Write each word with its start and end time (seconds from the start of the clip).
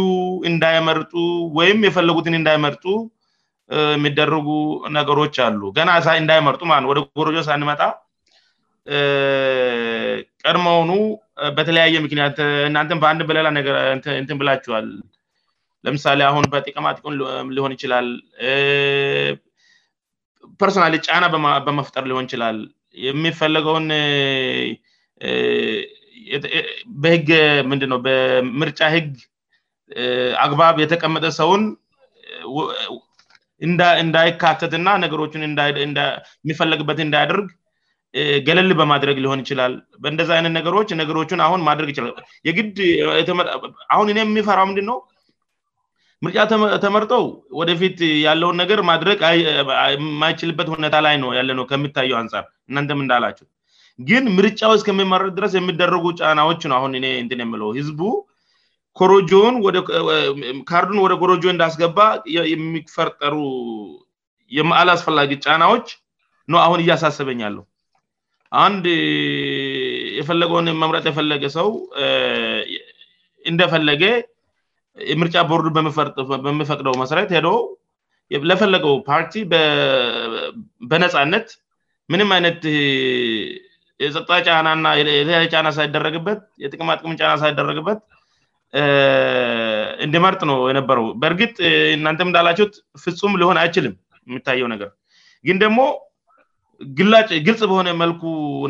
እንዳይመርጡ 0.52 1.14
ወይም 1.59 1.80
የፈለጉትን 1.88 2.38
እንዳይመርጡ 2.40 2.86
የሚደረጉ 3.96 4.50
ነገሮች 4.98 5.36
አሉ 5.46 5.62
ገና 5.78 5.90
ሳ 6.06 6.14
እንዳይመርጡ 6.24 6.62
ማ 6.70 6.76
ነ 6.84 6.88
ወደ 6.92 7.00
ጎረጆ 7.20 7.38
ሳን 7.48 7.64
መጣ 7.70 7.82
ቀድመውኑ 10.44 10.92
በተለያየ 11.58 11.96
ምክንያት 12.06 12.38
እናንትን 12.70 13.00
በአንድ 13.02 13.22
በሌላ 13.30 13.48
ነእንትን 13.56 14.38
ብላችኋል 14.42 14.88
ለምሳሌ 15.88 16.20
አሁን 16.30 16.46
በጥቅማጥ 16.54 16.98
ሊሆን 17.58 17.74
ይችላል 17.76 18.08
ፐርሶናልጫና 20.62 21.26
በመፍጠር 21.66 22.06
ሊሆን 22.12 22.26
ይችላል 22.28 22.58
የሚፈለገውን 23.08 23.88
ምንድነው 27.72 28.00
በምርጫ 28.06 28.80
ህግ 28.96 29.09
አግባብ 30.46 30.76
የተቀመጠ 30.84 31.26
ሰውን 31.40 31.62
እንዳይካተትና 34.02 34.88
ነገሮችን 35.03 35.44
የሚፈለግበት 35.45 37.00
እንዳያደርግ 37.05 37.47
ገለል 38.47 38.69
በማድረግ 38.80 39.17
ሊሆን 39.23 39.41
ይችላል 39.44 39.73
በእንደዚህ 40.03 40.33
አይነት 40.38 40.53
ነገሮች 40.59 40.89
ነገሮችን 41.02 41.39
አሁን 41.45 41.61
ማድረግ 41.67 41.88
ይችላልየግድ 41.94 42.78
አሁን 43.95 44.08
ኔ 44.16 44.19
የሚፈራው 44.25 44.66
ምንድነው 44.69 44.97
ምርጫ 46.25 46.38
ተመርጠው 46.83 47.23
ወደፊት 47.59 48.00
ያለውን 48.28 48.58
ነገር 48.61 48.80
ማድረግ 48.91 49.19
የማይችልበት 49.95 50.69
ሁኔታ 50.75 50.95
ላይ 51.05 51.16
ነው 51.23 51.30
ያለነው 51.39 51.66
ከሚታየው 51.72 52.17
አንፃር 52.22 52.45
እናንም 52.69 53.02
እንዳላቸው 53.03 53.47
ግን 54.09 54.23
ምርጫው 54.38 54.72
እስከሚመረጥ 54.78 55.30
ድረስ 55.39 55.53
የሚደረጉ 55.58 56.05
ጫናዎች 56.22 56.63
ነ 56.72 56.73
አሁን 56.80 56.95
ኔ 57.03 57.05
ን 57.33 57.44
የምለው 57.45 57.69
ህዝቡ 57.78 58.00
ኮሮጆን 59.00 59.56
ካርዱን 60.70 61.00
ወደ 61.06 61.14
ኮሮጆ 61.22 61.44
እንዳስገባ 61.53 61.98
የሚፈርጠሩ 62.53 63.36
የመዓል 64.58 64.90
አስፈላጊ 64.95 65.31
ጫናዎች 65.45 65.88
ነው 66.52 66.59
አሁን 66.66 66.80
እያሳስበኛለው 66.84 67.64
አንድ 68.66 68.84
የፈለገውን 70.20 70.68
መምረጥ 70.81 71.03
የፈለገ 71.09 71.45
ሰው 71.58 71.70
እንደፈለገ 73.52 74.03
ምርጫ 75.22 75.36
ቦርዱ 75.50 75.68
በሚፈቅደው 76.45 76.94
መሰረት 77.03 77.30
ሄዶ 77.38 77.50
ለፈለገው 78.50 78.96
ፓርቲ 79.09 79.34
በነፃነት 80.91 81.50
ምንም 82.12 82.29
አይነት 82.35 82.62
የጸጣ 84.03 84.29
ናና 84.68 84.88
የተ 85.02 85.38
ጫና 85.56 85.68
ሳይደረግበት 85.78 86.40
የጥቅማጥቅም 86.64 87.16
ጫና 87.19 87.31
ሳይደረግበት 87.44 88.00
እንድ 90.05 90.16
መርጥ 90.23 90.39
ነው 90.50 90.57
የነበረው 90.72 91.05
በእርግጥ 91.22 91.53
እናንተም 91.97 92.29
እንዳላችሁት 92.29 92.73
ፍጹም 93.03 93.33
ሊሆን 93.41 93.57
አይችልም 93.61 93.94
የሚታየው 94.29 94.67
ነገር 94.73 94.89
ግን 95.47 95.57
ደግሞ 95.63 95.79
ግልጽ 96.97 97.61
በሆነ 97.69 97.89
መልኩ 98.01 98.22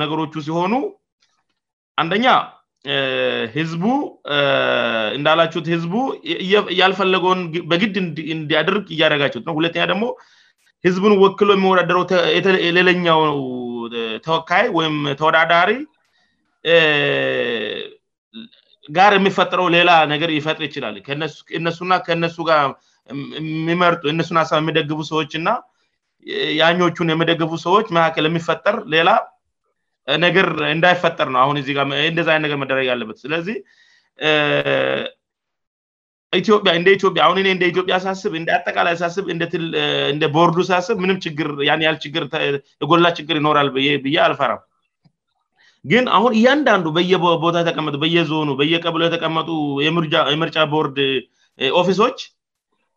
ነገሮቹ 0.03 0.35
ሲሆኑ 0.47 0.73
አንደኛ 2.01 2.27
ህዝቡ 3.55 3.83
እንዳላችሁት 5.17 5.67
ህዝቡ 5.73 5.93
እያልፈለገውንበግድ 6.75 7.95
እንዲያድርግ 8.37 8.85
እያደረጋችት 8.95 9.43
ነ 9.47 9.51
ሁለተኛ 9.59 9.83
ደግሞ 9.91 10.05
ህዝቡን 10.85 11.13
ወክሎ 11.23 11.49
የሚወዳደረው 11.55 12.03
የተሌለኛው 12.37 13.19
ተወካይ 14.27 14.65
ወይም 14.77 14.95
ተወዳዳሪ 15.21 15.71
ጋር 18.95 19.11
የሚፈጥረው 19.17 19.67
ሌላ 19.77 19.91
ነገር 20.13 20.29
ይፈጥር 20.39 20.63
ይችላል 20.69 20.95
ነሱና 21.65 21.93
ከነሱ 22.07 22.37
ጋር 22.49 22.61
የሚመርጡ 23.41 24.03
እነሱን 24.13 24.37
ሳብ 24.49 24.59
የሚደግፉ 24.63 25.01
ሰዎች 25.11 25.31
እና 25.39 25.49
ያኞቹን 26.61 27.11
የመደግፉ 27.13 27.51
ሰዎች 27.65 27.87
መካከል 27.97 28.25
የሚፈጠር 28.29 28.77
ሌላ 28.93 29.09
ነገር 30.25 30.47
እንዳይፈጠር 30.75 31.27
ነው 31.35 31.39
አሁን 31.43 31.57
እንደዚን 32.11 32.41
ነገር 32.45 32.57
መደረግ 32.63 32.85
ያለበት 32.91 33.17
ስለዚህ 33.23 33.57
ኢትዮጵያ 36.39 36.71
እንደ 36.79 36.87
ኢትዮጵያ 36.97 37.21
አሁን 37.27 37.37
እንደ 37.55 37.63
ኢትዮጵያ 37.71 37.97
ሳስብ 38.05 38.31
እአጠቃላይ 38.39 38.95
ሳስብ 39.03 39.25
እንደ 39.33 40.23
ቦርዱ 40.37 40.57
ሳሳስብ 40.71 40.97
ምንም 41.03 41.19
ል 41.93 41.97
ችግር 42.05 42.25
የጎላ 42.47 43.07
ችግር 43.19 43.35
ይኖራል 43.41 43.69
ብዬ 44.05 44.15
አልፈራም 44.27 44.61
ግን 45.91 46.05
አሁን 46.17 46.31
እያንዳንዱ 46.37 46.85
በየቦታ 46.95 47.55
የተቀመጡ 47.61 47.95
በየዞኑ 48.03 48.49
በየቀብሎ 48.61 49.01
የተቀመጡ 49.07 49.49
የምርጫ 50.33 50.57
ቦርድ 50.73 50.97
ኦፊሶች 51.81 52.19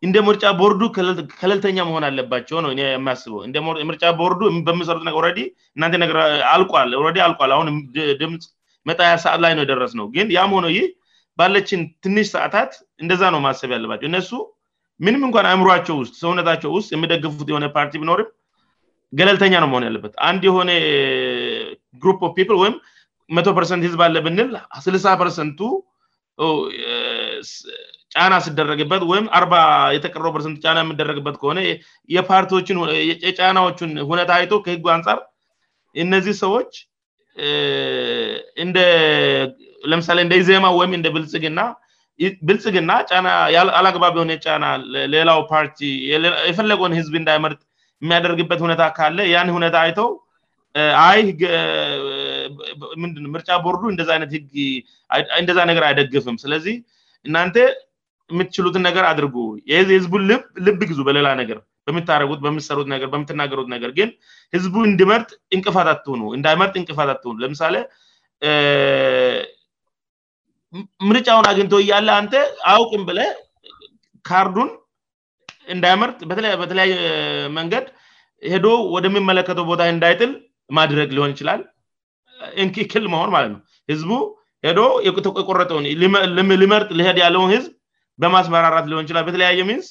እንደ 0.06 0.18
ምርጫ 0.26 0.42
ቦርዱ 0.60 0.82
ከለልተኛ 1.40 1.76
መሆን 1.88 2.04
አለባቸው 2.08 2.58
ነው 2.64 2.70
የማያስበው 2.80 3.40
ምርጫ 3.90 4.04
ቦርዱ 4.20 4.40
በሚሰሩት 4.68 5.08
እናን 5.76 5.94
አልረ 6.06 6.20
አልቋል 7.16 7.52
አሁን 7.56 7.68
ድምፅ 8.22 8.44
መጣያ 8.88 9.12
ሰዓት 9.24 9.40
ላይ 9.44 9.52
ነው 9.56 9.62
የደረስ 9.64 9.92
ነው 10.00 10.06
ግን 10.16 10.26
ያም 10.36 10.52
ሆነው 10.58 10.70
ይህ 10.76 10.86
ባለችን 11.40 11.80
ትንሽ 12.04 12.26
ሰአታት 12.34 12.70
እንደዛ 13.02 13.22
ነው 13.34 13.40
ማሰብ 13.46 13.70
አለባቸው 13.78 14.06
እነሱ 14.10 14.30
ምንም 15.06 15.22
እንኳን 15.28 15.46
አእምሯቸው 15.50 15.96
ውስጥ 16.02 16.14
ሰውነታቸው 16.24 16.70
ውስጥ 16.78 16.90
የሚደግፉት 16.96 17.48
የሆነ 17.52 17.66
ፓርቲ 17.76 17.92
ቢኖርም 18.02 18.30
ገለልተኛ 19.18 19.54
ነው 19.62 19.68
መሆን 19.70 19.86
ያለበት 19.88 20.12
አንድ 20.28 20.42
የሆነ 20.48 20.70
ሩፕ 22.06 22.20
ፍ 22.24 22.32
ፒፕል 22.36 22.56
ወይም 22.62 22.74
መቶ 23.36 23.46
ፐርሰንት 23.58 23.82
ህዝብ 23.86 24.00
አለ 24.06 24.16
ብንል 24.26 24.52
ስልሳ 24.86 25.06
ፐርሰንቱ 25.22 25.58
uh, 26.44 26.64
ጫና 28.14 28.34
ስደረግበት 28.44 29.02
ወይም 29.10 29.26
አባ 29.38 29.52
የተቀረ 29.96 30.22
ርሰንት 30.38 30.56
ጫና 30.64 30.78
የምደረግበት 30.82 31.36
ከሆነ 31.40 31.58
ፓርቲየጫናዎችን 32.30 33.90
ሁነታ 34.08 34.30
አይቶ 34.38 34.52
ከህጉ 34.66 34.84
አንፃር 34.96 35.18
እነዚህ 36.04 36.34
ሰዎች 36.44 36.70
uh, 38.64 38.68
ለምሳሌ 39.90 40.18
እንደ 40.24 40.34
ዜማ 40.48 40.66
ወይም 40.78 40.92
እንደ 40.98 41.06
ግናብልጽግና 41.44 42.90
አላግባብ 43.80 44.14
የሆነ 44.18 44.32
ጫና 44.46 44.64
ሌላው 45.16 45.38
ፓርቲ 45.52 45.78
የፈለገን 46.48 46.98
ህዝብ 47.00 47.14
እንዳይመርጥ 47.20 47.60
የሚያደርግበት 48.04 48.60
ሁነታ 48.64 48.82
ካለ 48.98 49.18
ያን 49.34 49.48
ሁነታ 49.56 49.76
አይተው 49.84 50.08
አይምርጫ 51.04 51.58
ቦርዱ 53.64 53.82
ይነእንደዛ 53.92 55.58
ነገር 55.70 55.84
አይደግፍም 55.88 56.36
ስለዚህ 56.44 56.76
እናንተ 57.28 57.56
የምትችሉትን 58.32 58.84
ነገር 58.88 59.04
አድርጉ 59.12 59.36
ህዝቡን 59.98 60.22
ልብ 60.66 60.80
ጊዙ 60.90 61.00
በሌላ 61.08 61.28
ነገር 61.40 61.58
በሚታረጉት 61.88 62.40
በምሰሩት 62.44 62.86
ነበምትናገሩት 62.92 63.68
ነገር 63.74 63.90
ግን 63.98 64.08
ህዝቡ 64.56 64.74
እንድመርጥ 64.90 65.30
እንቅፋት 65.56 66.04
እንዳይመርጥ 66.38 66.74
እንቅፋት 66.80 67.10
ነ 67.32 67.36
ለምሳሌ 67.44 67.74
ምርጫውን 71.10 71.46
አግኝቶ 71.50 71.74
እያለ 71.84 72.08
አንተ 72.20 72.34
አውቅም 72.74 73.02
ብለ 73.08 73.20
ካርዱን 74.28 74.70
እንዳይመርጥ 75.74 76.18
በተለያየ 76.62 76.92
መንገድ 77.58 77.86
ሄዶ 78.52 78.66
ወደሚመለከተው 78.96 79.64
ቦታ 79.70 79.82
እንዳይጥል 79.94 80.30
ማድረግ 80.78 81.08
ሊሆን 81.16 81.32
ይችላል 81.34 81.60
ክል 82.92 83.04
መሆን 83.14 83.30
ማለት 83.36 83.50
ነው 83.54 83.60
ህዝቡ 83.92 84.10
ሄዶ 84.66 84.80
የቆረጠውን 85.08 85.84
ሊመርጥ 86.62 86.88
ልሄድ 86.98 87.18
ያለውን 87.24 87.50
ህዝብ 87.56 87.72
በማስመራራት 88.22 88.86
ሊሆን 88.90 89.04
ይችላል 89.06 89.24
በተለያየ 89.28 89.60
ሚንስ 89.70 89.86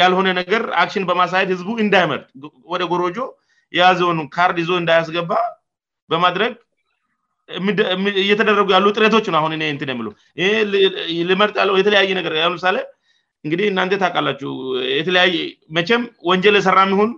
ያልሆነ 0.00 0.28
ነገር 0.40 0.62
አክሽን 0.82 1.04
በማሳየት 1.08 1.50
ህዝቡ 1.54 1.70
እንዳይመርጥ 1.84 2.24
ወደ 2.72 2.82
ጎሮጆ 2.92 3.18
የያዘውን 3.76 4.18
ካርድ 4.34 4.58
ይዞ 4.62 4.70
እንዳያስገባ 4.82 5.30
በማድረግ 6.10 6.52
እየተደረጉ 8.24 8.68
ያሉ 8.76 8.84
ጥሬቶች 8.96 9.26
ነ 9.32 9.36
አሁን 9.40 9.52
ን 9.60 9.64
የመየተለያሳ 11.14 12.72
እንግዲህ 13.44 13.66
እናንተ 13.72 13.94
ታቃላችው 14.02 14.50
የተለያየ 14.98 15.34
መቼም 15.76 16.02
ወንጀል 16.30 16.54
የሰራሚሆን 16.58 17.10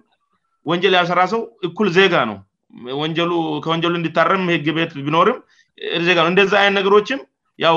ወንጀል 0.70 0.94
ያሰራ 0.98 1.20
ሰው 1.32 1.40
እኩል 1.66 1.88
ዜጋ 1.96 2.14
ነው 2.30 2.36
ወንከወንጀሉ 3.00 3.92
እንድታረም 3.98 4.42
ህግ 4.54 4.66
ቤት 4.78 4.92
ቢኖርም 5.06 5.38
ዜጋ 6.08 6.16
ነው 6.24 6.30
እንደዚህ 6.32 6.56
አይን 6.62 6.74
ነገሮችም 6.78 7.20
ያው 7.64 7.76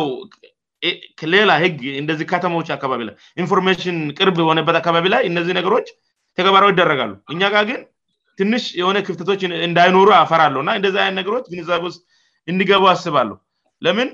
ሌላ 1.34 1.52
ህግ 1.64 1.78
እንደዚህ 2.02 2.26
ከተሞች 2.32 2.68
አካባቢ 2.78 3.02
ላይ 3.10 3.16
ኢንፎርሜሽን 3.44 3.98
ቅርብ 4.18 4.38
የሆነበት 4.44 4.76
አካባቢ 4.82 5.06
ላይ 5.14 5.22
እነዚህ 5.30 5.54
ነገሮች 5.60 5.88
ተገባራው 6.40 6.72
ይደረጋሉ 6.74 7.14
እኛ 7.36 7.42
ጋ 7.56 7.64
ግን 7.70 7.80
ትንሽ 8.40 8.66
የሆነ 8.80 8.98
ክፍተቶች 9.08 9.42
እንዳይኖሩ 9.68 10.10
አፈራለው 10.24 10.62
እና 10.64 10.74
እንደዚህ 10.80 11.00
አይን 11.06 11.18
ነገሮች 11.22 11.46
ብኒዛቤ 11.54 11.84
ውስጥ 11.90 12.02
እንዲገቡው 12.52 12.90
አስባሉምን 12.96 14.10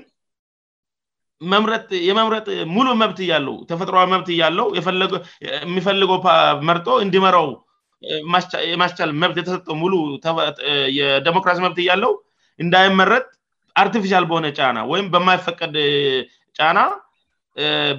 መምጥ 1.52 1.70
የመምረጥ 2.08 2.46
ሙሉ 2.74 2.86
መብት 3.02 3.18
እያለው 3.24 3.56
ተፈጥሯዊ 3.70 4.04
መብት 4.14 4.28
እያለው 4.34 4.68
የሚፈልገውመርጦ 5.46 6.86
እንዲመራው 7.04 7.48
ማስቻል 8.82 9.10
መብት 9.22 9.36
የተሰጠው 9.40 9.76
ሙሉ 9.82 9.92
የዲሞክራሲ 10.98 11.58
መብት 11.66 11.78
እያለው 11.84 12.12
እንዳይመረጥ 12.64 13.24
አርትፊሻል 13.82 14.24
በሆነ 14.30 14.46
ጫና 14.58 14.78
ወይም 14.92 15.06
በማይፈቀድ 15.14 15.74
ጫና 16.58 16.78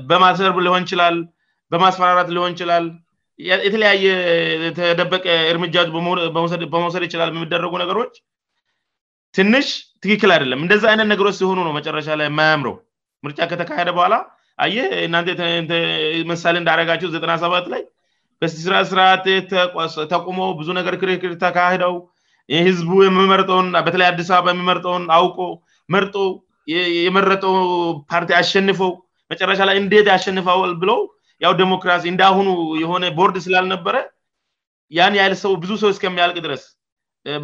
በማስርብ 0.10 0.58
ሊሆን 0.68 0.82
ይችላል 0.88 1.18
በማስፈራራት 1.74 2.30
ሊሆን 2.36 2.52
ይችላል 2.56 2.86
የተለያየ 3.68 4.06
ተደበቀ 4.80 5.26
እርምጃች 5.52 5.90
በመውሰድ 6.74 7.04
ይችላል 7.08 7.30
የሚደረጉ 7.34 7.74
ነገሮች 7.84 8.14
ትንሽ 9.40 9.68
ትክክል 10.04 10.30
አይደለም 10.36 10.62
እንደዚ 10.66 10.84
አይነት 10.92 11.08
ነገሮች 11.14 11.36
ሲሆኑ 11.42 11.60
ነው 11.68 11.74
መጨረሻ 11.80 12.08
ላይ 12.22 12.28
ማያምረው 12.38 12.76
ምርጫ 13.26 13.38
ከተካሄደ 13.52 13.90
በኋላ 13.98 14.16
አየ 14.64 14.78
እናንተ 15.08 15.30
ምሳሌ 16.32 16.54
እንዳደረጋቸው 16.62 17.12
ዘጠና 17.16 17.32
ሰባት 17.44 17.66
ላይ 17.74 17.82
በስርዓተቁመው 18.42 20.50
ብዙ 20.60 20.68
ነገር 20.80 20.94
ክክር 21.02 21.32
ተካሄደው 21.44 21.94
ህዝቡ 22.68 22.90
የምመርጠውን 23.08 23.70
በተለይ 23.86 24.08
አዲስ 24.12 24.30
አበባ 24.38 24.48
የሚመርጠውን 24.56 25.04
አውቆ 25.18 25.40
መርጦ 25.96 26.16
የመረጠው 27.08 27.56
ፓርቲ 28.12 28.30
አሸንፈው 28.42 28.92
መጨረሻ 29.32 29.60
ላይ 29.70 29.76
እንዴት 29.84 30.08
ያሸንፈዋል 30.14 30.74
ብለው 30.82 31.00
ያ 31.44 31.46
ዴሞክራሲ 31.64 32.04
እንደሁኑ 32.12 32.48
የሆነ 32.84 33.04
ቦርድ 33.18 33.36
ስላልነበረ 33.46 33.96
ያን 34.98 35.14
ያይል 35.20 35.34
ሰው 35.44 35.52
ብዙ 35.64 35.72
ሰው 35.84 35.90
እስከሚያልቅ 35.96 36.38
ድረስ 36.46 36.64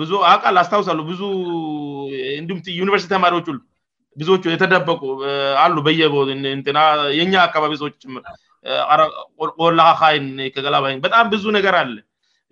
ብዙ 0.02 0.12
አቃል 0.34 0.56
አስታውሳሉ 0.64 1.00
ብዙእንዲሁም 1.12 2.60
ዩኒቨርሲቲ 2.82 3.10
ተማሪዎች 3.16 3.48
ብዙዎች 4.20 4.44
የተደበቁ 4.54 5.02
አሉ 5.64 5.76
በየቦ 5.88 6.16
የኛ 7.20 7.34
አካባቢ 7.48 7.74
ሰዎ 7.82 7.90
ጭምር 8.04 8.24
ቆላካይን 9.62 10.28
ገላባ 10.66 10.86
በጣም 11.06 11.26
ብዙ 11.34 11.46
ነገር 11.58 11.76
አለ 11.84 11.94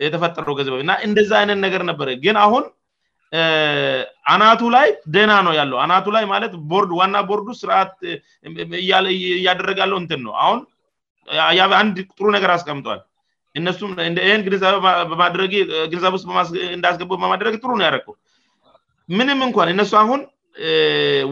የተፈጠረው 0.06 0.56
ገዚእና 0.60 0.92
እንደዛ 1.08 1.32
አይነት 1.42 1.60
ነገር 1.66 1.82
ነበረ 1.90 2.10
ግን 2.24 2.38
አሁን 2.46 2.64
አናቱ 4.34 4.62
ላይ 4.76 4.88
ደና 5.16 5.32
ነው 5.48 5.54
ያለው 5.58 5.78
አናቱ 5.84 6.06
ላይ 6.16 6.24
ማለት 6.34 6.54
ዋና 7.00 7.16
ቦርዱ 7.30 7.48
ስርዓት 7.62 7.94
እያደረጋለው 8.82 9.98
እንትን 10.04 10.22
ነው 10.28 10.34
አሁንአንድ 10.46 11.98
ጥሩ 12.18 12.26
ነገር 12.38 12.52
አስቀምጠዋል 12.56 13.02
እነሱምን 13.60 14.14
ግግንዛቤ 14.48 16.14
ጥ 16.52 16.68
እንዳስገቡ 16.78 17.10
በማድረጊ 17.24 17.56
ጥሩ 17.64 17.72
ነው 17.80 17.86
ያደረቁው 17.88 18.18
ምንም 19.20 19.40
እንኳን 19.48 19.70
እነሱ 19.76 19.92
አን 20.02 20.22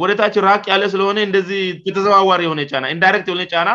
ወደታችን 0.01 0.43
ራሃቅ 0.47 0.63
ያለ 0.71 0.83
ስለሆነ 0.93 1.19
እንደዚህ 1.27 1.61
የተዘዋዋሪ 1.89 2.41
የሆነ 2.45 2.61
ጫናንዳይክት 2.71 3.27
የሆነ 3.29 3.43
ጫና 3.53 3.69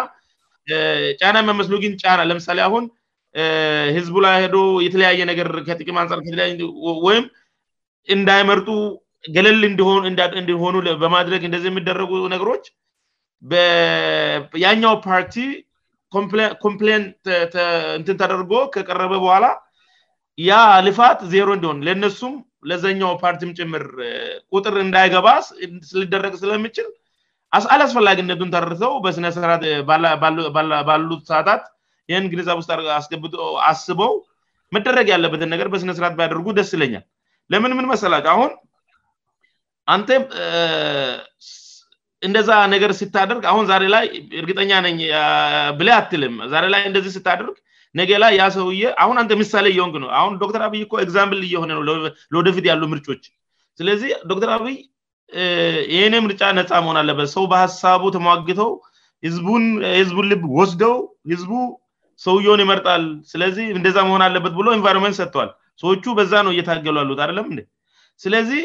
ጫና 1.21 1.35
የሚመስሉ 1.43 1.75
ግን 1.85 1.93
ጫና 2.03 2.21
ለምሳሌ 2.29 2.59
አሁን 2.67 2.85
ህዝቡ 3.97 4.15
ላይ 4.25 4.37
ሄዶ 4.45 4.57
የተለያየ 4.85 5.23
ነገር 5.31 5.49
ከጥቅም 5.67 5.99
አንጻርለወይም 6.03 7.25
እንዳይመርጡ 8.17 8.69
ገለል 9.35 9.63
እንዲሆኑበማድረግ 10.43 11.43
ንደዚ 11.51 11.65
የሚደረጉ 11.71 12.13
ነገሮች 12.35 12.65
ያኛው 14.65 14.95
ፓርቲ 15.07 15.35
ኮምፕሌን 16.65 17.05
እንትን 17.99 18.19
ተደርጎ 18.23 18.53
ከቀረበ 18.75 19.13
በኋላ 19.25 19.45
ያ 20.49 20.53
ልፋት 20.87 21.19
ዜሮ 21.35 21.49
እንዲሆን 21.57 21.81
ለነሱም 21.87 22.35
ለዘኛው 22.71 23.13
ፓርቲም 23.23 23.51
ጭምር 23.59 23.85
ቁጥር 24.57 24.75
እንዳይገባ 24.87 25.29
ስልደረግ 25.91 26.35
ስለምችል 26.43 26.89
አልአስፈላጊነቱን 27.75 28.53
ተረርሰው 28.55 28.93
በነ 29.05 29.89
ባሉት 30.89 31.23
ሰዓታት 31.33 31.65
ይህን 32.11 32.25
ግንዛብ 32.33 32.57
ውስጥ 32.61 32.71
አስገብጠ 32.99 33.35
አስበው 33.71 34.15
መደረግ 34.77 35.07
ያለበትን 35.15 35.51
ነገር 35.55 35.69
በስነስርዓት 35.75 36.15
ቢያደርጉ 36.21 36.47
ደስ 36.59 36.71
ይለኛል 36.77 37.05
ለምን 37.53 37.73
ምን 37.79 37.87
መስላት 37.93 38.27
አሁን 38.33 38.53
አንተም 39.95 40.23
እንደዛ 42.27 42.51
ነገር 42.75 42.91
ስታደርግ 43.01 43.43
አሁን 43.51 43.65
ዛሬ 43.71 43.85
ላይ 43.95 44.05
እርግጠኛ 44.41 44.73
ነኝ 44.87 44.99
ብላ 45.79 45.89
አትልም 46.01 46.35
ዛሬ 46.53 46.65
ላይ 46.75 46.83
እንደዚህ 46.91 47.13
ስታደርግ 47.17 47.57
ነገ 47.99 48.11
ላይ 48.23 48.33
ያ 48.41 48.45
ሰውዬ 48.57 48.85
አሁን 49.03 49.17
አንተ 49.23 49.33
ምሳሌ 49.43 49.67
የወን 49.79 49.93
ነው 50.05 50.11
አሁን 50.21 50.33
ዶክተር 50.43 50.63
አብይ 50.67 50.81
እ 50.85 50.89
ኤግዛምፕል 51.05 51.41
እየሆነ 51.49 51.73
ለወደፊት 51.89 52.65
ያሉ 52.71 52.83
ምርጮች 52.93 53.23
ስለዚህ 53.79 54.11
ዶክተር 54.31 54.51
አብይ 54.57 54.77
ይኔ 55.99 56.15
ምርጫ 56.27 56.43
ነፃ 56.59 56.71
መሆን 56.85 56.99
አለበት 57.03 57.29
ሰው 57.37 57.45
በሀሳቡ 57.53 58.03
ተሟግተው 58.17 58.73
ዝቡ 59.35 59.47
ህዝቡን 60.01 60.27
ልብ 60.33 60.43
ወስደው 60.59 60.97
ህዝቡ 61.33 61.51
ሰውየሆን 62.25 62.61
ይመርጣል 62.65 63.05
ስለዚህ 63.33 63.67
እንደዛ 63.79 63.97
መሆን 64.09 64.23
አለበት 64.27 64.53
ብሎ 64.59 64.67
ኤንቫይሮንመንት 64.79 65.17
ሰጥተዋል 65.21 65.51
ሰዎቹ 65.83 66.05
በዛ 66.19 66.33
ነው 66.47 66.53
እየታገሉሉት 66.55 67.21
አደለም 67.25 67.47
ስለዚህ 68.25 68.65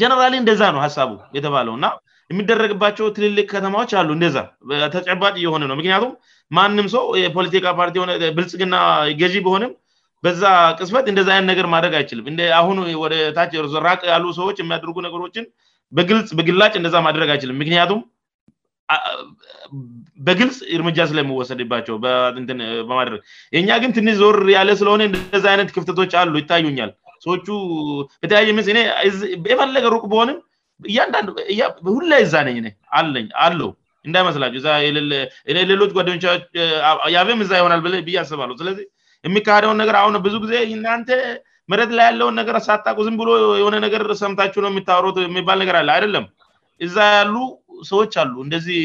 ጀነራል 0.00 0.34
እንደዛ 0.42 0.62
ነው 0.74 0.80
ሀሳቡ 0.86 1.12
የተባለውእና 1.36 1.86
የሚደረግባቸው 2.32 3.06
ትልልቅ 3.14 3.44
ከተማዎች 3.52 3.92
አሉ 4.00 4.08
እንደዛ 4.16 4.36
ተጨባጭ 4.96 5.32
እየሆነ 5.40 5.62
ነው 5.70 5.76
ምክንያቱም 5.80 6.12
ማንም 6.58 6.86
ሰው 6.94 7.04
የፖለቲካ 7.24 7.66
ፓርቲ 7.80 7.96
ሆነ 8.02 8.12
ብልጽግና 8.36 8.76
ገዢ 9.20 9.34
በሆንም 9.46 9.72
በዛ 10.24 10.40
ቅስበት 10.78 11.06
እንደዛ 11.10 11.28
አይነት 11.34 11.46
ነገር 11.52 11.66
ማድረግ 11.74 11.92
አይችልም 11.98 12.26
አሁን 12.60 12.76
ወደታችራቅ 13.02 14.00
ያሉ 14.12 14.24
ሰዎች 14.38 14.56
የሚያደርጉ 14.62 14.96
ነገሮችን 15.06 15.44
በግላጭ 16.40 16.72
እንደዛ 16.80 16.94
ማድረግ 17.06 17.30
አይችልም 17.34 17.56
ምክንያቱምበግልጽ 17.62 20.56
እርምጃ 20.78 20.98
ስለሚወሰድባቸው 21.12 21.96
በማድረግ 22.04 23.20
እኛ 23.60 23.68
ግን 23.84 23.92
ትንሽ 23.98 24.16
ዞር 24.22 24.38
ያለ 24.56 24.70
ስለሆነ 24.82 25.02
እንደዛ 25.10 25.46
አይነት 25.54 25.70
ክፍተቶች 25.78 26.14
አሉ 26.22 26.34
ይታዩኛል 26.42 26.92
ሰዎቹ 27.26 27.46
በተለያየ 28.22 28.50
የፈለገ 29.52 29.84
ሩቅ 29.96 30.04
በሆንም 30.14 30.38
እሁላ 31.90 32.12
ዛ 32.34 32.36
ነ 32.46 32.48
ለ 33.14 33.16
አለው 33.46 33.70
እንዳይመስላቸው 34.08 34.60
የሌሎች 35.56 35.90
ጓደኞቻች 35.96 36.42
ያብም 37.14 37.40
እዛ 37.44 37.50
ይሆናልይ 37.60 38.02
ብዬ 38.08 38.16
አስባሉ 38.24 38.50
ስለዚህ 38.60 38.84
የሚካሄደውን 39.26 39.78
ነገር 39.82 39.96
አሁነ 40.02 40.16
ብዙ 40.26 40.34
ጊዜ 40.44 40.52
ናንተ 40.84 41.10
መረት 41.72 41.90
ላይ 41.96 42.04
ያለውን 42.10 42.36
ነገር 42.40 42.56
ሳጣቁ 42.68 42.96
ዝም 43.06 43.16
ብሎ 43.20 43.30
የሆነ 43.60 43.76
ነገር 43.86 44.02
ሰምታቸው 44.22 44.60
ነ 44.64 44.68
የሚታወሩ 44.72 45.06
የሚባል 45.26 45.58
ነገር 45.62 45.76
አ 45.80 45.82
አይደለም 45.96 46.24
እዛ 46.86 46.96
ያሉ 47.18 47.34
ሰዎች 47.90 48.14
አሉ 48.22 48.34
እደዚህ 48.46 48.78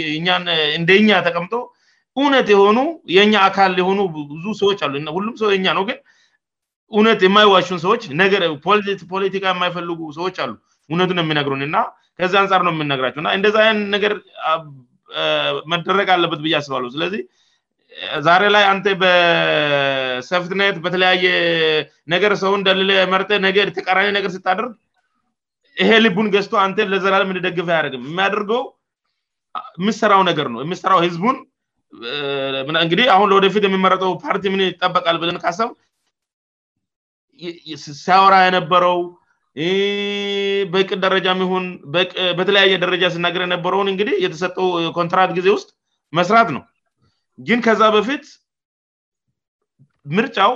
እንደኛ 0.79 1.09
ተቀምጦ 1.27 1.53
እውነት 2.21 2.49
የሆኑ 2.53 2.77
የኛ 3.15 3.33
አካል 3.47 3.71
የሆኑ 3.81 3.97
ብዙ 4.33 4.45
ሰዎች 4.61 4.81
አሉሁሉም 4.87 5.33
ሰው 5.41 5.49
ኛ 5.63 5.67
ነው 5.77 5.83
ግን 5.89 5.97
እውነት 6.97 7.21
የማይዋሹን 7.27 7.79
ሰዎች 7.85 8.03
ነገር 8.21 8.43
ፖለቲካ 9.13 9.43
የማይፈልጉ 9.53 10.01
ሰዎች 10.19 10.35
አሉ 10.43 10.53
እውነቱን 10.91 11.21
የሚነግሩን 11.23 11.63
እና 11.67 11.77
ከዚህ 12.19 12.37
አንፃር 12.43 12.61
ነው 12.67 12.73
የሚነግራቸውእና 12.75 13.29
እንደዛን 13.37 13.77
ነገር 13.95 14.13
መደረግ 15.71 16.07
አለበት 16.15 16.39
ብዬ 16.45 16.53
አስባሉ 16.61 16.85
ስለዚህ 16.95 17.21
ዛሬ 18.27 18.43
ላይ 18.55 18.63
አን 18.71 18.79
በሰፍትነት 19.03 20.77
በተለያየ 20.85 21.25
ነገር 22.13 22.31
ሰውን 22.43 22.63
ደሌላ 22.67 22.93
መርጠ 23.13 23.29
ነገ 23.47 23.57
ተቀራኒ 23.77 24.09
ነገር 24.17 24.31
ስታደርግ 24.37 24.73
ይሄ 25.81 25.91
ልቡን 26.05 26.27
ገዝቶ 26.33 26.53
አን 26.63 26.73
ለዘራለ 26.93 27.23
እንደግፈ 27.37 27.67
አደርግም 27.79 28.03
የሚያደርገው 28.09 28.61
የምሰራው 29.81 30.21
ነገር 30.29 30.47
ነው 30.53 30.59
የሚስራው 30.65 30.99
ህዝቡንእንግዲህ 31.05 33.05
አሁን 33.15 33.27
ለወደፊት 33.31 33.63
የሚመረጠው 33.67 34.11
ፓርቲ 34.25 34.43
ምን 34.53 34.61
ይጠበቃል 34.69 35.17
ብለን 35.23 35.37
ካሰብ 35.43 35.69
ሲያወራ 38.03 38.33
የነበረው 38.45 38.97
በቅ 40.73 40.87
ደረጃ 41.03 41.27
ሁን 41.51 41.65
በተለያየ 42.37 42.77
ደረጃ 42.85 43.03
ሲናገር 43.15 43.41
የነበረውን 43.45 43.89
እንግዲህ 43.91 44.15
የተሰጠው 44.25 44.67
ኮንትራት 44.97 45.31
ጊዜ 45.37 45.47
ውስጥ 45.57 45.69
መስራት 46.17 46.49
ነው 46.55 46.63
ግን 47.47 47.59
ከዛ 47.65 47.83
በፊት 47.95 48.25
ምርጫው 50.17 50.51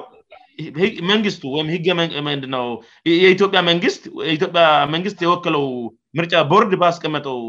መንግስቱ 1.12 1.44
ወይም 1.56 1.68
ህገንነው 1.76 2.66
የኢትዮጵያ 3.24 3.60
መንግ 3.70 3.84
የኢትዮጵያ 4.30 4.66
መንግስት 4.96 5.20
የወክለው 5.26 5.66
ምርጫ 6.20 6.34
ቦርድ 6.52 6.74
በአስቀመጠው 6.82 7.40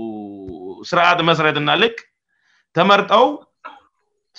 ስርዓት 0.90 1.18
መስረትና 1.30 1.70
ልቅ 1.82 1.96
ተመርጠው 2.78 3.26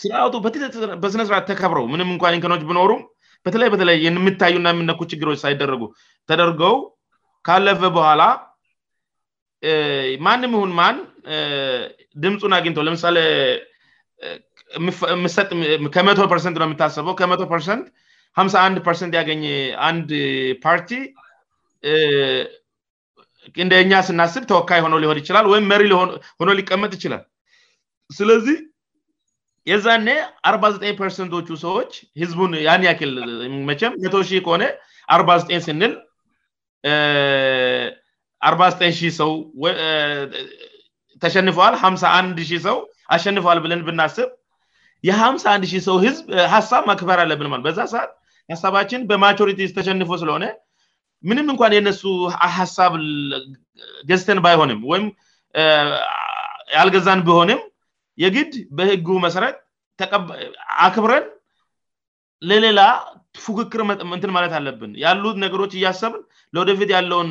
ስርቱ 0.02 0.36
በበስነስርዓት 0.46 1.46
ተከብረው 1.52 1.86
ምንም 1.94 2.10
እንኳን 2.16 2.42
ከኖች 2.46 2.64
ብኖሩም 2.70 3.04
በተለይ 3.46 3.70
በተለያየ 3.74 4.02
የምታዩእና 4.08 4.68
የምነኩ 4.74 5.02
ችግሮች 5.12 5.38
ሳይደረጉ 5.44 5.84
ተደርገው 6.32 6.76
ካለፈ 7.48 7.82
በኋላ 7.98 8.24
ማንም 10.26 10.54
ሁን 10.60 10.72
ማን 10.80 10.96
ድምፁን 12.24 12.54
አግኝቶ 12.58 12.78
ለምሳሌ 12.88 13.18
ከመቶ 15.96 16.18
ርሰንት 16.38 16.58
ነ 16.62 16.66
የምታሰፈው 16.68 17.14
ከመቶርት 17.20 17.78
5አ 18.40 18.66
ርሰንት 18.96 19.14
ያገኝ 19.20 19.44
አንድ 19.90 20.10
ፓርቲ 20.64 20.90
እንደኛ 23.64 23.94
ስናስብ 24.08 24.44
ተወካይ 24.52 24.82
ሆነ 24.86 24.96
ሊሆን 25.04 25.20
ይችላል 25.22 25.46
ወይም 25.52 25.66
መሪ 25.72 25.86
ሆኖ 26.42 26.50
ሊቀመጥ 26.60 26.92
ይችላል 26.98 27.24
ስለዚህ 28.18 28.58
የዛኔ 29.70 30.08
አ9ጠፐርሰንቶቹ 30.50 31.50
ሰዎች 31.66 31.92
ህዝቡን 32.22 32.54
ያን 32.68 32.86
ያክል 32.90 33.12
መቸም 33.70 33.94
1ቶሺህ 34.06 34.42
ከሆነ 34.48 34.64
አ9ጠ 35.16 35.52
ስንል 35.68 35.94
49 36.90 39.10
ሰው 39.20 39.32
ተሸንፈዋል 41.24 41.74
51ን 41.88 42.40
ሰው 42.68 42.78
አሸንፈዋል 43.16 43.58
ብለን 43.64 43.82
ብናስብ 43.88 44.30
የ5ም1ን 45.08 45.82
ሰው 45.88 45.96
ህዝብ 46.06 46.26
ሀሳብ 46.54 46.84
መክበር 46.90 47.20
አለብን 47.24 47.64
በዛ 47.66 47.80
ሰዓት 47.94 48.10
ሀሳባችን 48.54 49.02
በማጆሪቲዝ 49.10 49.70
ተሸንፎ 49.78 50.10
ስለሆነ 50.22 50.44
ምንም 51.30 51.46
እንኳን 51.54 51.74
የነሱ 51.78 52.02
ሀሳብ 52.58 52.94
ገዝተን 54.10 54.40
ባይሆንም 54.46 54.80
ወይም 54.92 55.06
አልገዛን 56.82 57.20
ብሆንም 57.28 57.62
የግድ 58.24 58.54
በህጉ 58.78 59.08
መሰረት 59.26 59.58
አክብረን 60.88 61.26
ለሌላ 62.50 62.82
ፉክክርእንትን 63.44 64.32
ማለት 64.38 64.54
አለብን 64.60 64.92
ያሉት 65.04 65.36
ነገሮች 65.46 65.74
እያሰብን 65.80 66.22
ለወደፊት 66.56 66.90
ያለውን 66.96 67.30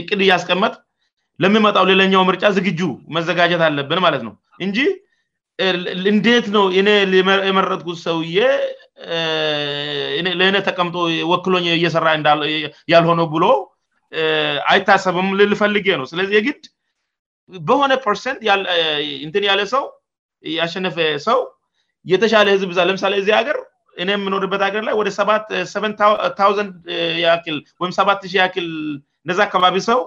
እቅድ 0.00 0.20
እያስቀመጥ 0.26 0.74
ለሚመጣው 1.42 1.84
ሌለኛው 1.90 2.22
ምርጫ 2.28 2.44
ዝግጁ 2.58 2.80
መዘጋጀት 3.16 3.62
አለብን 3.68 4.00
ማለት 4.06 4.22
ነው 4.26 4.34
እንጂ 4.66 4.78
እንደት 6.12 6.46
ነው 6.56 6.64
እኔ 6.80 6.88
የመረጥኩት 7.50 7.98
ሰውዬ 8.06 8.36
ለእነ 10.40 10.56
ተቀምጦ 10.68 10.96
ወክሎኝ 11.32 11.66
እየሰራ 11.78 12.06
ያልሆኑ 12.92 13.20
ብሎ 13.34 13.44
አይታሰብም 14.72 15.28
ልልፈልጌ 15.40 15.86
ነው 16.00 16.06
ስለዚህየግድ 16.12 16.62
በሆነ 17.68 17.92
ርንት 18.16 19.34
ን 19.42 19.44
ያለ 19.50 19.60
ሰው 19.74 19.82
ያሸነፈ 20.58 20.96
ሰው 21.28 21.38
የተሻለ 22.12 22.46
ህዝብ 22.54 22.68
ብዛ 22.72 22.80
ለምሳሌ 22.88 23.14
እዚህ 23.22 23.34
ሀገር 23.40 23.56
እኔ 24.02 24.08
የምኖድበት 24.16 24.62
ሀገር 24.66 24.82
ላይ 24.88 24.94
ወደ 25.00 25.08
ሰትሰንታውዘንድ 25.18 26.72
ል 27.54 27.58
ወይም 27.82 27.92
ሰባት 27.98 28.22
ክል 28.54 28.68
እንደዚ 29.24 29.38
አካባቢ 29.46 29.74
ሰው 29.90 30.00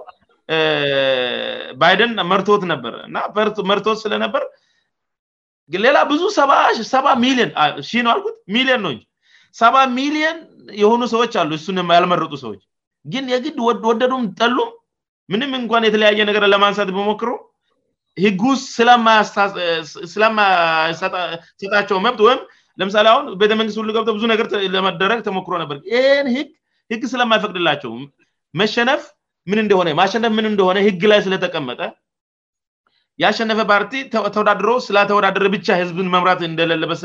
ባይደን 1.81 2.11
መርቶት 2.31 2.63
ነበር 2.73 2.93
እና 3.07 3.17
መርቶት 3.71 3.97
ስለነበር 4.03 4.43
ሌላ 5.85 5.97
ብዙ 6.11 6.21
ሰባ 6.93 7.05
ሚሊዮን 7.25 7.51
ነው 8.07 8.11
አልኩት 8.13 8.37
ሚሊዮን 8.57 8.81
ነውእ 8.87 8.99
ሰባ 9.61 9.75
ሚሊዮን 9.99 10.37
የሆኑ 10.81 11.01
ሰዎች 11.13 11.33
አሉ 11.41 11.51
እሱን 11.59 11.79
ያልመረጡ 11.97 12.33
ሰዎች 12.43 12.61
ግን 13.13 13.25
የግድ 13.33 13.57
ወደዱም 13.91 14.23
ጠሉም 14.39 14.69
ምንም 15.33 15.51
እንኳን 15.61 15.85
የተለያየ 15.87 16.21
ነገር 16.29 16.43
ለማንሳት 16.53 16.89
ብሞክሮ 16.97 17.29
ህግ 18.23 18.41
ውስጥ 18.51 18.65
ስለማያሰጣቸው 20.13 21.97
መብት 22.05 22.21
ወይም 22.27 22.39
ለምሳሌ 22.79 23.05
አሁን 23.11 23.25
ቤተ 23.41 23.51
መንግስት 23.59 23.77
ሁሉ 23.81 23.89
ገብቶ 23.95 24.09
ብዙ 24.17 24.23
ነገር 24.33 24.47
ለመደረግ 24.75 25.19
ተሞክሮ 25.27 25.53
ነበር 25.63 25.77
ይህን 25.93 26.27
ህግ 26.91 27.03
ስለማይፈቅድላቸው 27.13 27.93
መሸነፍ 28.61 29.01
ምንንደነ 29.51 29.89
ማሸነፍ 30.01 30.31
ምን 30.37 30.49
እንደሆነ 30.53 30.77
ህግ 30.87 31.01
ላይ 31.11 31.19
ስለተቀመጠ 31.27 31.81
ያሸነፈ 33.23 33.59
ፓርቲ 33.71 33.91
ተወዳድሮ 34.35 34.71
ስለተወዳደረ 34.87 35.45
ብቻ 35.55 35.67
ህዝብን 35.81 36.09
መምራት 36.15 36.41
እንደለለበ 36.49 36.95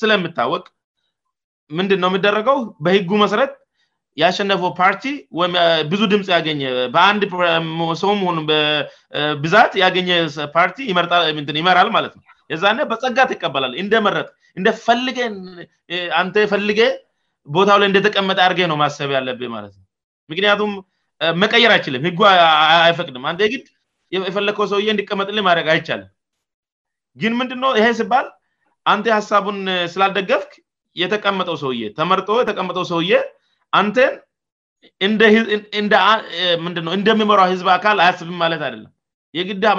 ስለምታወቅ 0.00 0.64
ምንድንነ 1.78 2.06
የሚደረገው 2.10 2.56
በህጉ 2.84 3.10
መሰረት 3.24 3.52
ያሸነፈው 4.22 4.70
ፓርቲ 4.80 5.02
ወይም 5.38 5.54
ብዙ 5.90 6.00
ድምፅ 6.12 6.28
ያገኘ 6.36 6.62
በአንድ 6.94 7.22
ሰውሆኑብዛት 8.02 9.72
ያገኘ 9.84 10.08
ፓርቲ 10.56 10.78
ይመራል 11.60 11.88
ማለትነው 11.96 12.24
የዛ 12.52 12.64
በጸጋት 12.90 13.30
ይቀበላል 13.36 13.72
እንደመረጥ 13.82 14.28
እንደ 14.58 16.38
ፈልገ 16.52 16.80
ቦታው 17.56 17.76
ላይ 17.80 17.88
እንደተቀመጠ 17.90 18.38
አርገ 18.46 18.60
ነው 18.70 18.76
ማሰቢያ 18.82 19.18
አለብ 19.22 19.40
ማለትነው 19.56 19.86
ምክንያቱም 20.30 20.72
መቀየር 21.42 21.72
አይችልም 21.76 22.02
ህጉ 22.08 22.20
አይፈቅድም 22.86 23.24
አግ 23.30 23.40
የፈለግከው 24.28 24.66
ሰውዬ 24.72 24.86
እንዲቀመጥል 24.94 25.36
ማድግ 25.48 25.66
አይቻለም 25.74 26.08
ግን 27.20 27.32
ምንድ 27.40 27.52
ይሄ 27.80 27.86
ስባል 28.00 28.26
አንተ 28.92 29.06
ሀሳቡን 29.18 29.58
ስላልደገፍ 29.92 30.44
የተቀመጠው 31.02 31.56
ሰውየተመርጦ 31.64 32.28
የተቀመጠው 32.42 32.84
ሰውየ 32.92 33.12
አንቴን 33.78 34.14
ምንድነው 36.64 36.92
እንደሚመራ 36.98 37.40
ህዝብ 37.52 37.66
አካል 37.76 37.96
አያስብም 38.04 38.36
ማለት 38.42 38.62
አደለም 38.68 38.92